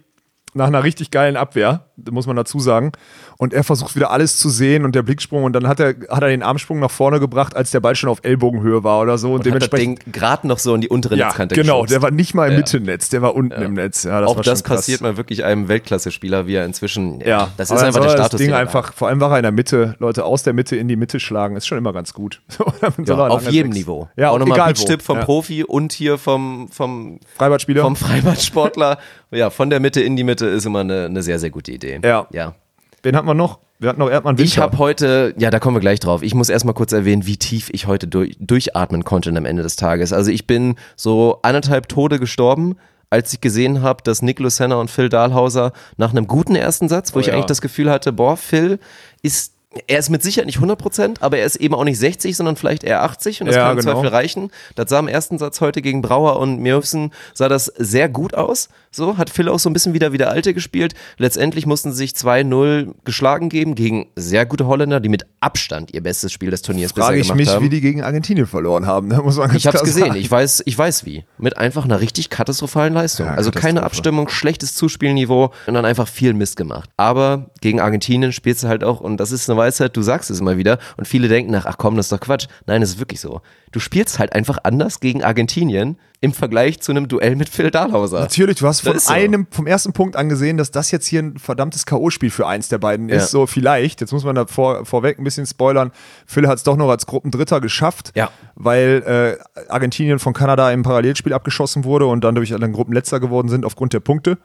[0.54, 2.92] nach einer richtig geilen Abwehr, muss man dazu sagen.
[3.38, 6.22] Und er versucht wieder alles zu sehen und der Blicksprung und dann hat er, hat
[6.22, 9.30] er den Armsprung nach vorne gebracht, als der Ball schon auf Ellbogenhöhe war oder so.
[9.30, 10.02] Und, Und dementsprechend.
[10.12, 11.94] Gerade noch so in die untere ja, Netzkante genau, geschubst.
[11.94, 12.58] der war nicht mal im Ja.
[12.60, 14.04] Mittennetz, der war unten im Netz.
[14.04, 17.22] Ja, das Auch das passiert mal wirklich einem Weltklasse-Spieler, wie er inzwischen.
[17.22, 18.32] Ja, das ist einfach der er Status.
[18.32, 20.88] Das Ding einfach, vor allem war er in der Mitte, Leute aus der Mitte in
[20.88, 22.42] die Mitte schlagen, ist schon immer ganz gut.
[23.06, 24.08] Ja, auf jedem Niveau.
[24.16, 24.98] Ja, auch und nochmal wo.
[25.00, 25.26] vom ja.
[25.26, 27.82] Profi und hier vom, vom, Freibadspieler.
[27.82, 28.98] vom Freibadsportler.
[29.32, 31.89] ja, von der Mitte in die Mitte ist immer eine, eine sehr, sehr gute Idee.
[32.04, 32.28] Ja.
[32.32, 32.56] ja.
[33.04, 33.60] Wen hatten wir noch?
[33.80, 34.46] Wir hatten noch Erdmann Winter.
[34.46, 36.22] Ich habe heute, ja, da kommen wir gleich drauf.
[36.22, 39.78] Ich muss erstmal kurz erwähnen, wie tief ich heute durch, durchatmen konnte am Ende des
[39.78, 40.12] Tages.
[40.12, 42.76] Also ich bin so anderthalb Tode gestorben,
[43.10, 47.14] als ich gesehen habe, dass Nick Lucena und Phil Dahlhauser nach einem guten ersten Satz,
[47.14, 47.34] wo Oh ich ja.
[47.34, 48.80] eigentlich das Gefühl hatte, boah, Phil
[49.22, 49.54] ist
[49.88, 52.84] er ist mit Sicherheit nicht 100%, aber er ist eben auch nicht 60, sondern vielleicht
[52.84, 53.94] eher 80 und das Ja, kann im genau.
[53.96, 54.52] Zweifel reichen.
[54.76, 58.70] Das sah im ersten Satz heute gegen Brauer und Mirfsen sah das sehr gut aus.
[58.92, 60.94] So hat Phil auch so ein bisschen wieder wie der Alte gespielt.
[61.18, 66.02] Letztendlich mussten sie sich 2-0 geschlagen geben gegen sehr gute Holländer, die mit Abstand ihr
[66.02, 67.66] bestes Spiel des Turniers Frage bisher ich gemacht mich, haben.
[67.66, 69.10] wie die gegen Argentinien verloren haben.
[69.10, 70.20] Da muss man ganz Ich hab's gesehen, sagen.
[70.20, 71.24] ich weiß, ich weiß wie.
[71.38, 73.26] Mit einfach einer richtig katastrophalen Leistung.
[73.28, 73.80] Ja, also keine.
[73.84, 76.90] Abstimmung, schlechtes Zuspielniveau und dann einfach viel Mist gemacht.
[76.98, 80.40] Aber gegen Argentinien spielst du halt auch, und das ist eine Weisheit, du sagst es
[80.40, 82.48] immer wieder, und viele denken nach, ach komm, das ist doch Quatsch.
[82.66, 83.42] Nein, es ist wirklich so.
[83.72, 88.20] Du spielst halt einfach anders gegen Argentinien im Vergleich zu einem Duell mit Phil Dahlhauser.
[88.20, 89.14] Natürlich, du hast von so.
[89.14, 92.78] einem, vom ersten Punkt angesehen, dass das jetzt hier ein verdammtes K.O.-Spiel für eins der
[92.80, 93.16] beiden Ja.
[93.18, 93.32] ist.
[93.32, 95.92] So vielleicht, jetzt muss man da vor, vorweg ein bisschen spoilern,
[96.26, 98.32] Phil hat es doch noch als Gruppendritter geschafft, Ja.
[98.56, 103.48] weil äh, Argentinien von Kanada im Parallelspiel abgeschossen wurde und dann durch dann Gruppenletzter geworden
[103.48, 104.40] sind aufgrund der Punkte.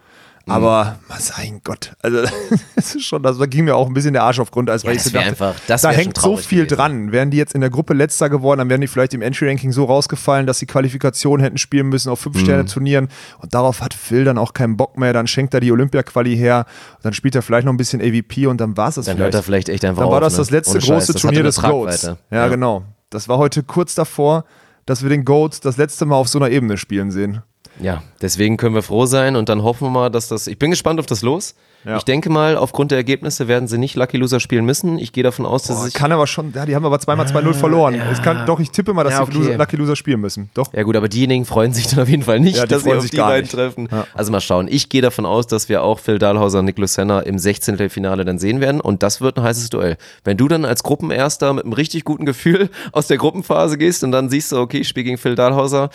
[0.46, 0.52] Mhm.
[0.52, 0.98] Aber,
[1.38, 2.18] mein Gott, also
[2.76, 4.90] das ist schon, das, da ging mir auch ein bisschen der Arsch auf Grundeis, weil
[4.92, 6.76] Ja, ich so dachte, einfach- das da hängt so viel gewesen.
[6.76, 7.12] dran.
[7.12, 9.84] Wären die jetzt in der Gruppe letzter geworden, dann wären die vielleicht im Entry-Ranking so
[9.86, 12.32] rausgefallen, dass sie Qualifikation hätten spielen müssen auf Mhm.
[12.34, 13.08] Fünf-Sterne-Turnieren.
[13.38, 15.12] Und darauf hat Phil dann auch keinen Bock mehr.
[15.14, 16.66] Dann schenkt er die Olympia-Quali her.
[16.96, 19.16] Und dann spielt er vielleicht noch ein bisschen AVP und dann war es das Dann
[19.16, 19.34] vielleicht.
[19.34, 20.38] hört er vielleicht echt einfach dann war auf, das ne?
[20.40, 22.00] das letzte Ohne Scheiß, große das Turnier des Goats.
[22.02, 22.18] Tragweite.
[22.30, 22.84] Ja, genau.
[23.10, 24.44] Das war heute kurz davor,
[24.86, 27.42] dass wir den Goat das letzte Mal auf so einer Ebene spielen sehen.
[27.80, 30.46] Ja, deswegen können wir froh sein und dann hoffen wir mal, dass das.
[30.46, 31.54] Ich bin gespannt auf das Los.
[31.84, 31.98] Ja.
[31.98, 34.96] Ich denke mal, aufgrund der Ergebnisse werden sie nicht Lucky Loser spielen müssen.
[34.98, 35.92] Ich gehe davon aus, dass Boah, sich.
[35.92, 38.00] kann aber schon, ja, die haben aber zweimal 2-0 verloren.
[38.10, 39.38] Es kann, doch, ich tippe mal, dass Ja, die okay.
[39.48, 40.48] Loser, Lucky Loser spielen müssen.
[40.54, 40.72] Doch.
[40.72, 42.88] Ja gut, aber diejenigen freuen sich dann auf jeden Fall nicht, Ja, die dass sie
[42.88, 43.52] freuen auf sich die gar beiden nicht.
[43.52, 43.88] treffen.
[43.92, 44.06] Ja.
[44.14, 44.66] Also mal schauen.
[44.70, 47.90] Ich gehe davon aus, dass wir auch Phil Dahlhauser und Nick Lucena im 16.
[47.90, 49.98] Finale dann sehen werden und das wird ein heißes Duell.
[50.24, 54.12] Wenn du dann als Gruppenerster mit einem richtig guten Gefühl aus der Gruppenphase gehst und
[54.12, 55.90] dann siehst du, okay, ich spiele gegen Phil Dahlhauser,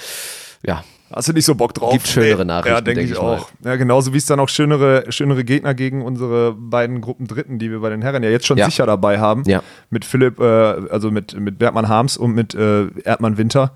[0.63, 1.91] ja, Hast du nicht so Bock drauf?
[1.93, 2.45] Gibt schönere Nee.
[2.45, 3.37] Nachrichten, Ja, denke denk ich ich mal.
[3.37, 3.49] auch.
[3.65, 7.79] Ja, genauso wie es dann auch schönere, schönere Gegner gegen unsere beiden Gruppendritten, die wir
[7.79, 8.65] bei den Herren ja jetzt schon Ja.
[8.65, 9.43] sicher dabei haben.
[9.47, 9.63] Ja.
[9.89, 13.71] Mit Philipp, äh, also mit, mit Bergmann Harms und mit äh, Erdmann Winter.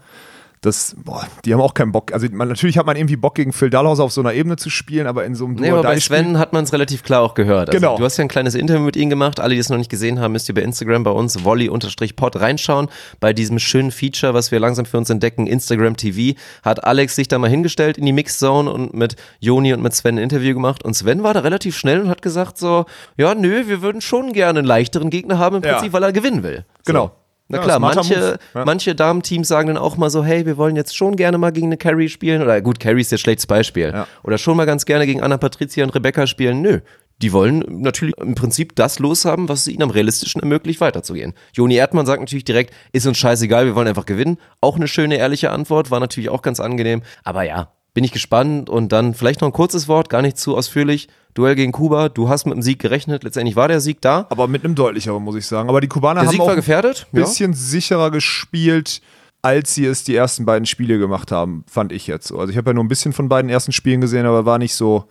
[0.64, 2.14] Das, boah, die haben auch keinen Bock.
[2.14, 4.70] Also man, natürlich hat man irgendwie Bock, gegen Phil Dallhaus auf so einer Ebene zu
[4.70, 7.34] spielen, aber in so einem Nee, aber bei Sven hat man es relativ klar auch
[7.34, 7.70] gehört.
[7.70, 7.98] Also Genau.
[7.98, 9.40] Du hast ja ein kleines Interview mit ihm gemacht.
[9.40, 12.88] Alle, die es noch nicht gesehen haben, müsst ihr bei Instagram bei uns volley-pod reinschauen.
[13.20, 17.28] Bei diesem schönen Feature, was wir langsam für uns entdecken, Instagram TV, hat Alex sich
[17.28, 20.84] da mal hingestellt in die Mixzone und mit Joni und mit Sven ein Interview gemacht.
[20.84, 22.86] Und Sven war da relativ schnell und hat gesagt so,
[23.18, 25.74] ja, nö, wir würden schon gerne einen leichteren Gegner haben, im Ja.
[25.74, 26.66] Prinzip, weil er gewinnen will.
[26.86, 26.94] So.
[26.94, 27.12] Genau.
[27.54, 28.40] Na Ja, klar, manche.
[28.54, 28.66] Ja.
[28.66, 31.68] manche Damenteams sagen dann auch mal so, hey, wir wollen jetzt schon gerne mal gegen
[31.68, 32.42] eine Carrie spielen.
[32.42, 33.92] Oder gut, Carrie ist jetzt schlechtes Beispiel.
[33.94, 34.08] Ja.
[34.24, 36.62] Oder schon mal ganz gerne gegen Anna Patricia und Rebecca spielen.
[36.62, 36.80] Nö.
[37.22, 41.34] Die wollen natürlich im Prinzip das loshaben, was es ihnen am realistischen ermöglicht, weiterzugehen.
[41.54, 44.38] Joni Erdmann sagt natürlich direkt, ist uns scheißegal, wir wollen einfach gewinnen.
[44.62, 47.04] Auch eine schöne, ehrliche Antwort, war natürlich auch ganz angenehm.
[47.24, 50.58] Aber ja, bin ich gespannt und dann vielleicht noch ein kurzes Wort, gar nicht zu
[50.58, 51.08] ausführlich.
[51.34, 54.28] Duell gegen Kuba, du hast mit dem Sieg gerechnet, letztendlich war der Sieg da.
[54.30, 55.68] Aber mit einem deutlicheren, muss ich sagen.
[55.70, 57.08] Aber die Kubaner Der haben Sieg auch war gefährdet.
[57.12, 59.02] ein bisschen sicherer gespielt,
[59.42, 62.38] als sie es die ersten beiden Spiele gemacht haben, fand ich jetzt so.
[62.40, 64.76] Also ich habe ja nur ein bisschen von beiden ersten Spielen gesehen, aber war nicht
[64.76, 65.06] so.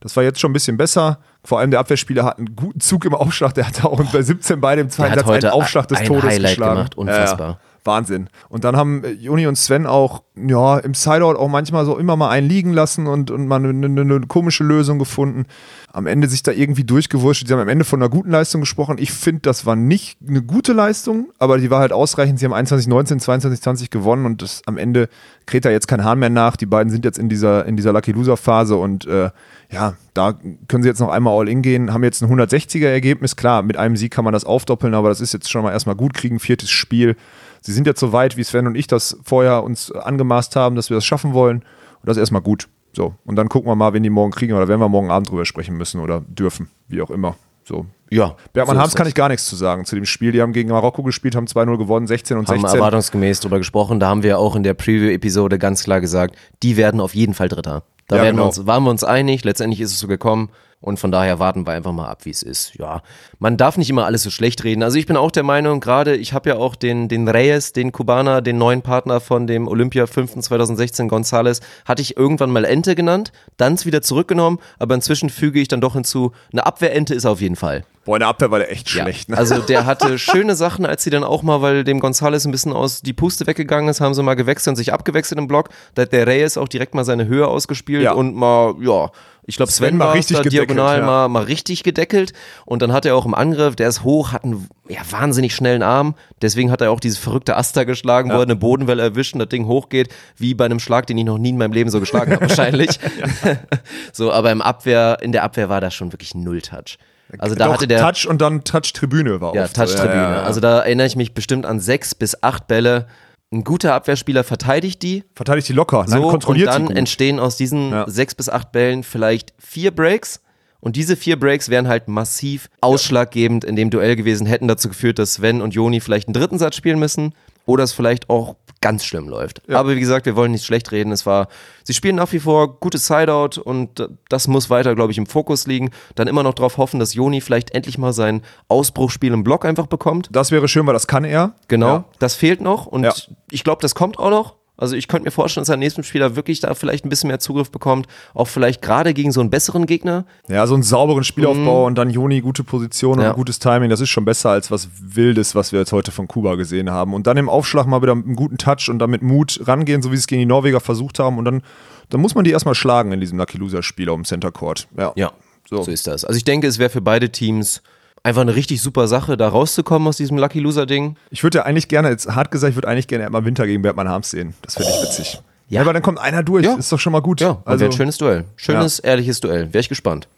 [0.00, 1.18] Das war jetzt schon ein bisschen besser.
[1.44, 3.54] Vor allem der Abwehrspieler hat einen guten Zug im Aufschlag.
[3.54, 6.24] Der hat auch bei 17 beide im zweiten hat Satz einen Aufschlag des ein Todes
[6.24, 6.74] Highlight geschlagen.
[6.74, 6.96] gemacht.
[6.98, 7.48] Unfassbar.
[7.48, 8.28] Ja, Wahnsinn.
[8.48, 12.16] Und dann haben äh, Joni und Sven auch ja, im Sideout auch manchmal so immer
[12.16, 15.46] mal einen liegen lassen und, und mal eine, eine, eine komische Lösung gefunden.
[15.92, 17.46] Am Ende sich da irgendwie durchgewurscht.
[17.46, 18.96] Sie haben am Ende von einer guten Leistung gesprochen.
[18.98, 22.38] Ich finde, das war nicht eine gute Leistung, aber die war halt ausreichend.
[22.38, 25.08] Sie haben 21-19, 22-20 gewonnen und das, am Ende
[25.46, 26.56] kräht da jetzt kein Hahn mehr nach.
[26.56, 29.30] Die beiden sind jetzt in dieser, in dieser Lucky Loser Phase und äh,
[29.70, 30.34] ja, da
[30.68, 33.36] können sie jetzt noch einmal all in gehen, haben jetzt ein 160er Ergebnis.
[33.36, 35.96] Klar, mit einem Sieg kann man das aufdoppeln, aber das ist jetzt schon mal erstmal
[35.96, 36.38] gut kriegen.
[36.38, 37.16] Viertes Spiel.
[37.60, 40.90] Sie sind jetzt so weit, wie Sven und ich das vorher uns angemaßt haben, dass
[40.90, 41.58] wir das schaffen wollen.
[41.58, 42.68] Und das ist erstmal gut.
[42.92, 43.14] So.
[43.24, 45.44] Und dann gucken wir mal, wen die morgen kriegen oder werden wir morgen Abend drüber
[45.44, 47.36] sprechen müssen oder dürfen, wie auch immer.
[47.64, 47.86] So.
[48.10, 48.34] Ja.
[48.52, 50.32] Bergmann so Harms kann ich gar nichts zu sagen zu dem Spiel.
[50.32, 52.78] Die haben gegen Marokko gespielt, haben 2-0 gewonnen, 16 und haben 16.
[52.78, 54.00] erwartungsgemäß drüber gesprochen.
[54.00, 57.48] Da haben wir auch in der Preview-Episode ganz klar gesagt, die werden auf jeden Fall
[57.48, 57.82] Dritter.
[58.06, 58.38] Da Ja, genau.
[58.38, 59.44] wir uns, waren wir uns einig.
[59.44, 60.48] Letztendlich ist es so gekommen.
[60.80, 62.74] Und von daher warten wir einfach mal ab, wie es ist.
[62.76, 63.02] Ja,
[63.40, 64.84] man darf nicht immer alles so schlecht reden.
[64.84, 67.90] Also ich bin auch der Meinung, gerade ich habe ja auch den, den Reyes, den
[67.90, 70.38] Kubaner, den neuen Partner von dem Olympia 5.
[70.40, 75.58] 2016, Gonzales, hatte ich irgendwann mal Ente genannt, dann es wieder zurückgenommen, aber inzwischen füge
[75.60, 77.84] ich dann doch hinzu, eine Abwehrente ist auf jeden Fall.
[78.04, 79.28] Boah, in der Abwehr war der echt Ja, schlecht.
[79.30, 79.36] Ne?
[79.36, 82.72] Also der hatte schöne Sachen, als sie dann auch mal, weil dem Gonzales ein bisschen
[82.72, 85.68] aus die Puste weggegangen ist, haben sie mal gewechselt und sich abgewechselt im Block.
[85.94, 88.12] Da hat der Reyes auch direkt mal seine Höhe ausgespielt Ja.
[88.12, 89.10] und mal, ja,
[89.48, 91.06] ich glaube Sven, Sven war richtig da diagonal ja.
[91.06, 92.34] mal, mal richtig gedeckelt
[92.66, 95.82] und dann hat er auch im Angriff, der ist hoch, hat einen ja, wahnsinnig schnellen
[95.82, 99.40] Arm, deswegen hat er auch diese verrückte Aster geschlagen, wo er eine Bodenwelle erwischt und
[99.40, 101.98] das Ding hochgeht, wie bei einem Schlag, den ich noch nie in meinem Leben so
[101.98, 103.00] geschlagen habe wahrscheinlich.
[104.12, 106.98] so, aber im Abwehr, in der Abwehr war das schon wirklich null Touch.
[107.38, 109.82] Also da Doch, hatte der Touch und dann Touch-Tribüne war ja, oft so.
[109.82, 110.14] Touch-Tribüne.
[110.14, 110.42] Ja, ja, ja.
[110.42, 113.06] Also da erinnere ich mich bestimmt an sechs bis acht Bälle.
[113.50, 115.24] Ein guter Abwehrspieler verteidigt die.
[115.34, 116.04] Verteidigt die locker.
[116.08, 118.04] Nein, So, kontrolliert und dann entstehen aus diesen Ja.
[118.08, 120.40] sechs bis acht Bällen vielleicht vier Breaks.
[120.80, 125.18] Und diese vier Breaks wären halt massiv ausschlaggebend in dem Duell gewesen, hätten dazu geführt,
[125.18, 127.34] dass Sven und Joni vielleicht einen dritten Satz spielen müssen
[127.66, 129.68] oder es vielleicht auch ganz schlimm läuft.
[129.68, 131.10] Aber wie gesagt, wir wollen nicht schlecht reden.
[131.10, 131.48] Es war,
[131.82, 135.66] sie spielen nach wie vor gutes Sideout und das muss weiter, glaube ich, im Fokus
[135.66, 135.90] liegen.
[136.14, 139.86] Dann immer noch darauf hoffen, dass Joni vielleicht endlich mal sein Ausbruchspiel im Block einfach
[139.86, 140.28] bekommt.
[140.30, 141.54] Das wäre schön, weil das kann er.
[141.66, 142.04] Genau, Ja.
[142.20, 143.12] das fehlt noch und Ja.
[143.50, 144.57] ich glaube, das kommt auch noch.
[144.78, 147.40] Also ich könnte mir vorstellen, dass der nächste Spieler wirklich da vielleicht ein bisschen mehr
[147.40, 150.24] Zugriff bekommt, auch vielleicht gerade gegen so einen besseren Gegner.
[150.48, 153.24] Ja, so einen sauberen Spielaufbau und dann Joni gute Position und.
[153.24, 153.30] Ja.
[153.30, 156.28] ein gutes Timing, das ist schon besser als was Wildes, was wir jetzt heute von
[156.28, 157.12] Kuba gesehen haben.
[157.12, 160.00] Und dann im Aufschlag mal wieder mit einem guten Touch und dann mit Mut rangehen,
[160.00, 161.38] so wie sie es gegen die Norweger versucht haben.
[161.38, 161.62] Und dann,
[162.10, 164.86] dann muss man die erstmal schlagen in diesem Lucky Loser-Spiel auf dem Center Court.
[164.96, 165.12] Ja.
[165.16, 165.32] Ja,
[165.68, 165.82] So.
[165.82, 165.90] so.
[165.90, 166.24] ist das.
[166.24, 167.82] Also ich denke, es wäre für beide Teams
[168.28, 171.16] einfach eine richtig super Sache, da rauszukommen aus diesem Lucky Loser Ding.
[171.30, 173.82] Ich würde ja eigentlich gerne, jetzt hart gesagt, ich würde eigentlich gerne immer Winter gegen
[173.82, 174.54] Bergmann Harms sehen.
[174.62, 175.42] Das finde ich witzig.
[175.68, 175.82] Ja.
[175.82, 176.64] aber dann kommt einer durch.
[176.64, 176.74] Ja.
[176.76, 177.40] Ist doch schon mal gut.
[177.40, 178.44] Ja, also ein schönes Duell.
[178.56, 179.72] Schönes, ehrliches Duell.
[179.72, 180.28] Wäre ich gespannt.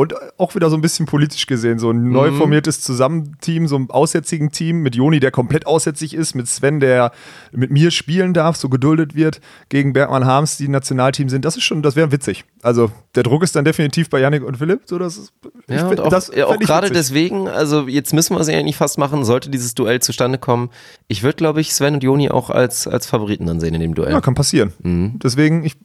[0.00, 3.90] Und auch wieder so ein bisschen politisch gesehen, so ein neu formiertes Zusammenteam, so ein
[3.90, 7.12] aussätzigen Team mit Joni, der komplett aussätzig ist, mit Sven, der
[7.52, 11.44] mit mir spielen darf, so geduldet wird, gegen Bergmann Harms, die Nationalteam sind.
[11.44, 12.46] Das ist schon, das wäre witzig.
[12.62, 14.80] Also der Druck ist dann definitiv bei Yannick und Philipp.
[14.86, 15.32] So, das ist,
[15.68, 16.96] ich Ja, find- und auch, das ja, auch ich gerade witzig.
[16.96, 20.70] deswegen, also jetzt müssen wir es ja eigentlich fast machen, sollte dieses Duell zustande kommen.
[21.08, 23.94] Ich würde, glaube ich, Sven und Joni auch als, als Favoriten dann sehen in dem
[23.94, 24.12] Duell.
[24.12, 24.72] Ja, kann passieren.
[24.82, 25.18] Mhm.
[25.22, 25.76] Deswegen, ich,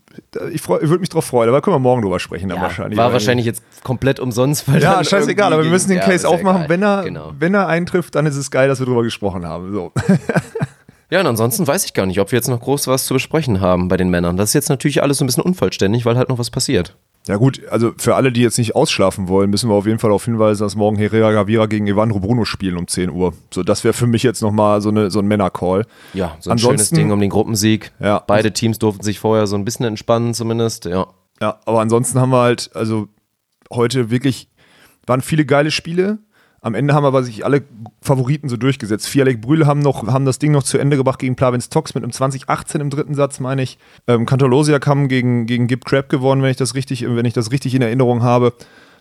[0.51, 2.63] ich, freu- ich würde mich drauf freuen, aber können wir morgen drüber sprechen dann Ja,
[2.63, 2.97] wahrscheinlich.
[2.97, 4.71] war wahrscheinlich jetzt komplett umsonst.
[4.71, 6.63] Weil Ja, scheißegal, aber wir müssen den ging- Case ja aufmachen.
[6.65, 6.69] egal.
[6.69, 7.33] Wenn er, Genau.
[7.39, 9.71] wenn er eintrifft, dann ist es geil, dass wir drüber gesprochen haben.
[9.73, 9.91] So.
[11.11, 13.61] Ja, und ansonsten weiß ich gar nicht, ob wir jetzt noch groß was zu besprechen
[13.61, 14.37] haben bei den Männern.
[14.37, 16.95] Das ist jetzt natürlich alles so ein bisschen unvollständig, weil halt noch was passiert.
[17.27, 20.09] Ja gut, also für alle, die jetzt nicht ausschlafen wollen, müssen wir auf jeden Fall
[20.09, 23.33] darauf hinweisen, dass morgen Herrera Gavira gegen Evandro Bruno spielen um 10 Uhr.
[23.51, 25.87] So, das wäre für mich jetzt nochmal so, eine, so ein Männer-Call.
[26.13, 27.91] Ja, so ein schönes Ding um den Gruppensieg.
[27.99, 28.19] Ja.
[28.19, 31.07] Beide Teams durften sich vorher so ein bisschen entspannen zumindest, ja.
[31.41, 33.07] Ja, aber ansonsten haben wir halt, also
[33.71, 34.47] heute wirklich,
[35.07, 36.19] waren viele geile Spiele.
[36.65, 37.61] Am Ende haben aber sich alle
[38.01, 39.07] Favoriten so durchgesetzt.
[39.07, 42.03] Fialek Brühl haben noch, haben das Ding noch zu Ende gebracht gegen Plavins Tox mit
[42.03, 43.77] einem 2018 im dritten Satz, meine ich.
[44.07, 47.51] Ähm, Kantolosiak haben gegen, gegen Gib Crab gewonnen, wenn ich das richtig, wenn ich das
[47.51, 48.51] richtig in Erinnerung habe.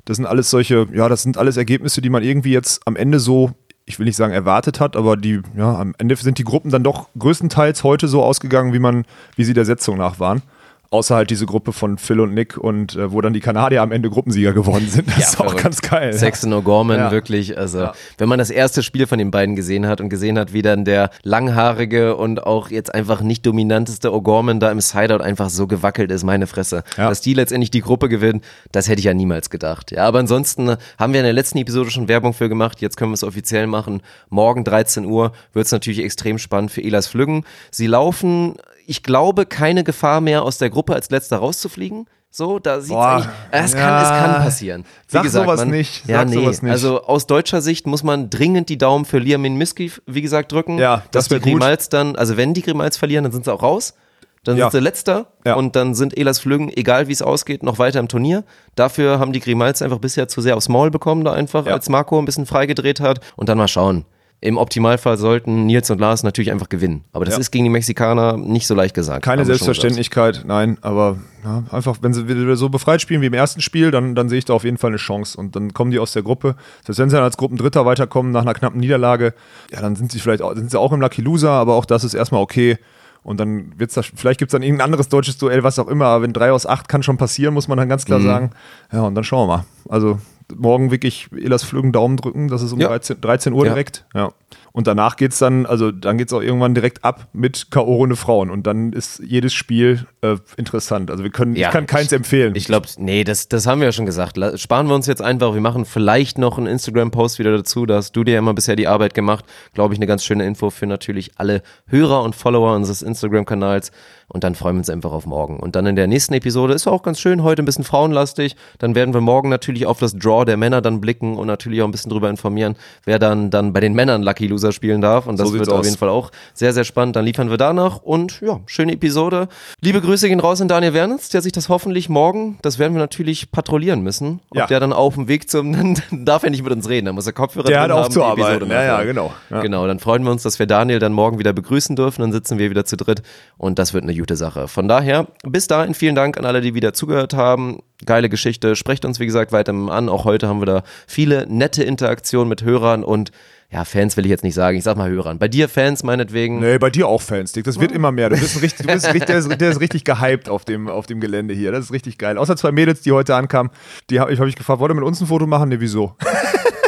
[0.04, 3.18] Das sind alles solche, ja, das sind alles Ergebnisse, die man irgendwie jetzt am Ende
[3.18, 3.52] so,
[3.86, 6.82] ich will nicht sagen erwartet hat, aber die, ja, am Ende sind die Gruppen dann
[6.82, 9.06] doch größtenteils heute so ausgegangen, wie man,
[9.36, 10.42] wie sie der Setzung nach waren.
[10.90, 13.90] Außer halt diese Gruppe von Phil und Nick und äh, wo dann die Kanadier am
[13.90, 15.08] Ende Gruppensieger geworden sind.
[15.08, 15.62] Das Ja, ist auch verrückt.
[15.62, 16.12] ganz geil.
[16.12, 17.10] Sexton O'Gorman, Ja.
[17.10, 17.92] wirklich, also Ja.
[18.18, 20.84] wenn man das erste Spiel von den beiden gesehen hat und gesehen hat, wie dann
[20.84, 26.10] der langhaarige und auch jetzt einfach nicht dominanteste O'Gorman da im Sideout einfach so gewackelt
[26.10, 26.84] ist, meine Fresse.
[26.96, 28.40] Dass die letztendlich die Gruppe gewinnen,
[28.72, 29.90] das hätte ich ja niemals gedacht.
[29.90, 33.10] Ja, aber ansonsten haben wir in der letzten Episode schon Werbung für gemacht, jetzt können
[33.10, 34.00] wir es offiziell machen.
[34.30, 37.44] Morgen 13 Uhr wird es natürlich extrem spannend für Elas Flüggen.
[37.70, 38.54] Sie laufen,
[38.86, 42.06] ich glaube, keine Gefahr mehr aus der Gruppe als letzter rauszufliegen.
[42.30, 44.02] So, da sieht's Boah, eigentlich, es kann, ja.
[44.02, 44.82] es kann passieren.
[44.82, 46.34] Wie Sag gesagt, sowas man, nicht, Ja, sag nee.
[46.34, 46.72] sowas nicht.
[46.72, 50.78] Also aus deutscher Sicht muss man dringend die Daumen für Liamin Miski, wie gesagt, drücken.
[50.78, 51.50] Ja, dass das wär die.
[51.52, 53.94] Grimals dann, also wenn die Grimals verlieren, dann sind sie auch raus.
[54.42, 54.64] Dann Ja.
[54.68, 55.54] sind sie letzter Ja.
[55.54, 58.42] und dann sind Elas Flüggen, egal wie es ausgeht, noch weiter im Turnier.
[58.74, 61.72] Dafür haben die Grimals einfach bisher zu sehr aufs Maul bekommen, da einfach, Ja.
[61.74, 63.20] als Marco ein bisschen freigedreht hat.
[63.36, 64.04] Und dann mal schauen.
[64.40, 67.04] Im Optimalfall sollten Nils und Lars natürlich einfach gewinnen.
[67.14, 67.40] Aber das Ja.
[67.40, 69.24] ist gegen die Mexikaner nicht so leicht gesagt.
[69.24, 73.62] Keine Selbstverständlichkeit, nein, aber ja, einfach, wenn sie wieder so befreit spielen wie im ersten
[73.62, 75.38] Spiel, dann, dann sehe ich da auf jeden Fall eine Chance.
[75.38, 76.56] Und dann kommen die aus der Gruppe.
[76.84, 79.32] Selbst wenn sie dann als Gruppendritter weiterkommen nach einer knappen Niederlage,
[79.72, 82.04] ja, dann sind sie vielleicht auch, sind sie auch im Lucky Loser, aber auch das
[82.04, 82.76] ist erstmal okay.
[83.22, 86.04] Und dann wird's da, vielleicht gibt es dann irgendein anderes deutsches Duell, was auch immer.
[86.04, 88.24] Aber wenn drei aus acht kann schon passieren, muss man dann ganz klar Mhm.
[88.26, 88.50] sagen.
[88.92, 89.64] Ja, und dann schauen wir mal.
[89.88, 90.18] Also
[90.54, 92.88] morgen wirklich Elas Flügen Daumen drücken, das ist um Ja.
[92.88, 93.72] 13, 13 Uhr Ja.
[93.72, 94.04] direkt.
[94.14, 94.32] Ja.
[94.76, 98.50] Und danach geht's dann, also dann geht's auch irgendwann direkt ab mit K.O.-Runde Frauen.
[98.50, 101.12] Und dann ist jedes Spiel äh, interessant.
[101.12, 102.56] Also wir können, Ja, ich kann keins ich- empfehlen.
[102.56, 104.36] Ich glaube, nee, das, das haben wir ja schon gesagt.
[104.60, 105.54] Sparen wir uns jetzt einfach.
[105.54, 107.86] Wir machen vielleicht noch einen Instagram-Post wieder dazu.
[107.86, 109.44] Da hast du dir ja immer bisher die Arbeit gemacht.
[109.74, 113.92] Glaube ich, eine ganz schöne Info für natürlich alle Hörer und Follower unseres Instagram-Kanals.
[114.26, 115.60] Und dann freuen wir uns einfach auf morgen.
[115.60, 118.56] Und dann in der nächsten Episode ist auch ganz schön, heute ein bisschen frauenlastig.
[118.78, 121.86] Dann werden wir morgen natürlich auf das Draw der Männer dann blicken und natürlich auch
[121.86, 125.26] ein bisschen drüber informieren, wer dann, dann bei den Männern Lucky Loser spielen darf.
[125.26, 125.86] Und das So wird auf aus.
[125.86, 127.16] jeden Fall auch sehr, sehr spannend.
[127.16, 129.48] Dann liefern wir danach und ja, schöne Episode.
[129.80, 133.00] Liebe Grüße gehen raus an Daniel Wernitz, der sich das hoffentlich morgen, das werden wir
[133.00, 134.40] natürlich patrouillieren müssen.
[134.50, 134.66] Ob Ja.
[134.66, 135.72] der dann auf dem Weg zum,
[136.10, 138.04] dann darf er nicht mit uns reden, dann muss er Kopfhörer Der drin hat auch
[138.04, 138.70] haben, zu arbeiten.
[138.70, 139.32] Ja, ja, genau.
[139.50, 139.60] Ja.
[139.60, 142.58] Genau, dann freuen wir uns, dass wir Daniel dann morgen wieder begrüßen dürfen, dann sitzen
[142.58, 143.22] wir wieder zu dritt
[143.58, 144.68] und das wird eine gute Sache.
[144.68, 147.80] Von daher, bis dahin vielen Dank an alle, die wieder zugehört haben.
[148.06, 150.08] Geile Geschichte, sprecht uns wie gesagt weiter an.
[150.08, 153.30] Auch heute haben wir da viele nette Interaktionen mit Hörern und
[153.74, 155.40] ja, Fans will ich jetzt nicht sagen, ich sag mal Hörern.
[155.40, 156.60] Bei dir Fans meinetwegen.
[156.60, 157.64] Nee, bei dir auch Fans, Dick.
[157.64, 158.30] Das wird immer mehr.
[158.30, 161.06] Du bist, richtig, du bist richtig, der, ist, der ist richtig gehypt auf dem, auf
[161.06, 161.72] dem Gelände hier.
[161.72, 162.38] Das ist richtig geil.
[162.38, 163.72] Außer zwei Mädels, die heute ankamen,
[164.10, 165.70] die habe ich, hab ich gefragt, wollt ihr mit uns ein Foto machen?
[165.70, 166.14] Nee, wieso?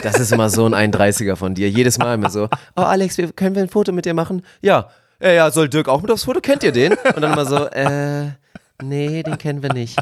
[0.04, 1.68] Das ist immer so ein 31er von dir.
[1.68, 4.42] Jedes Mal immer so, oh Alex, wir, können wir ein Foto mit dir machen?
[4.60, 4.88] Ja.
[5.20, 6.40] Ja, ja, soll Dirk auch mit aufs Foto?
[6.40, 6.92] Kennt ihr den?
[6.92, 8.26] Und dann immer so, äh,
[8.80, 9.98] nee, den kennen wir nicht.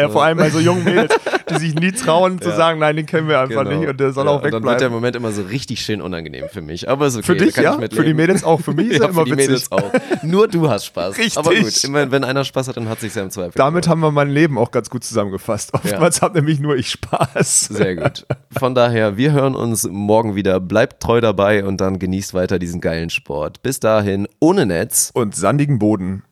[0.00, 1.14] Ja, vor allem bei so jungen Mädels,
[1.50, 4.24] die sich nie trauen zu sagen, nein, den kennen wir einfach nicht und der soll
[4.24, 4.32] Genau.
[4.34, 4.94] Ja, auch und Dann wird der wegbleiben.
[4.94, 6.88] Moment immer so richtig schön unangenehm für mich.
[6.88, 7.78] Aber ist okay, Für dich, kann ja?
[7.90, 8.60] Für die Mädels auch.
[8.60, 9.48] Für mich ist ja, er immer für die witzig.
[9.48, 9.92] Mädels auch.
[10.22, 11.16] Nur du hast Spaß.
[11.18, 11.36] Richtig.
[11.38, 13.52] Aber gut, immerhin, wenn einer Spaß hat, dann hat sich ja im Zweifel.
[13.54, 15.72] Damit haben wir mein Leben auch ganz gut zusammengefasst.
[15.74, 17.66] Oftmals hat nämlich nur ich Spaß.
[17.66, 18.26] Sehr gut.
[18.58, 20.60] Von daher, wir hören uns morgen wieder.
[20.60, 23.62] Bleibt treu dabei und dann genießt weiter diesen geilen Sport.
[23.62, 25.10] Bis dahin, ohne Netz.
[25.14, 26.22] Und sandigen Boden.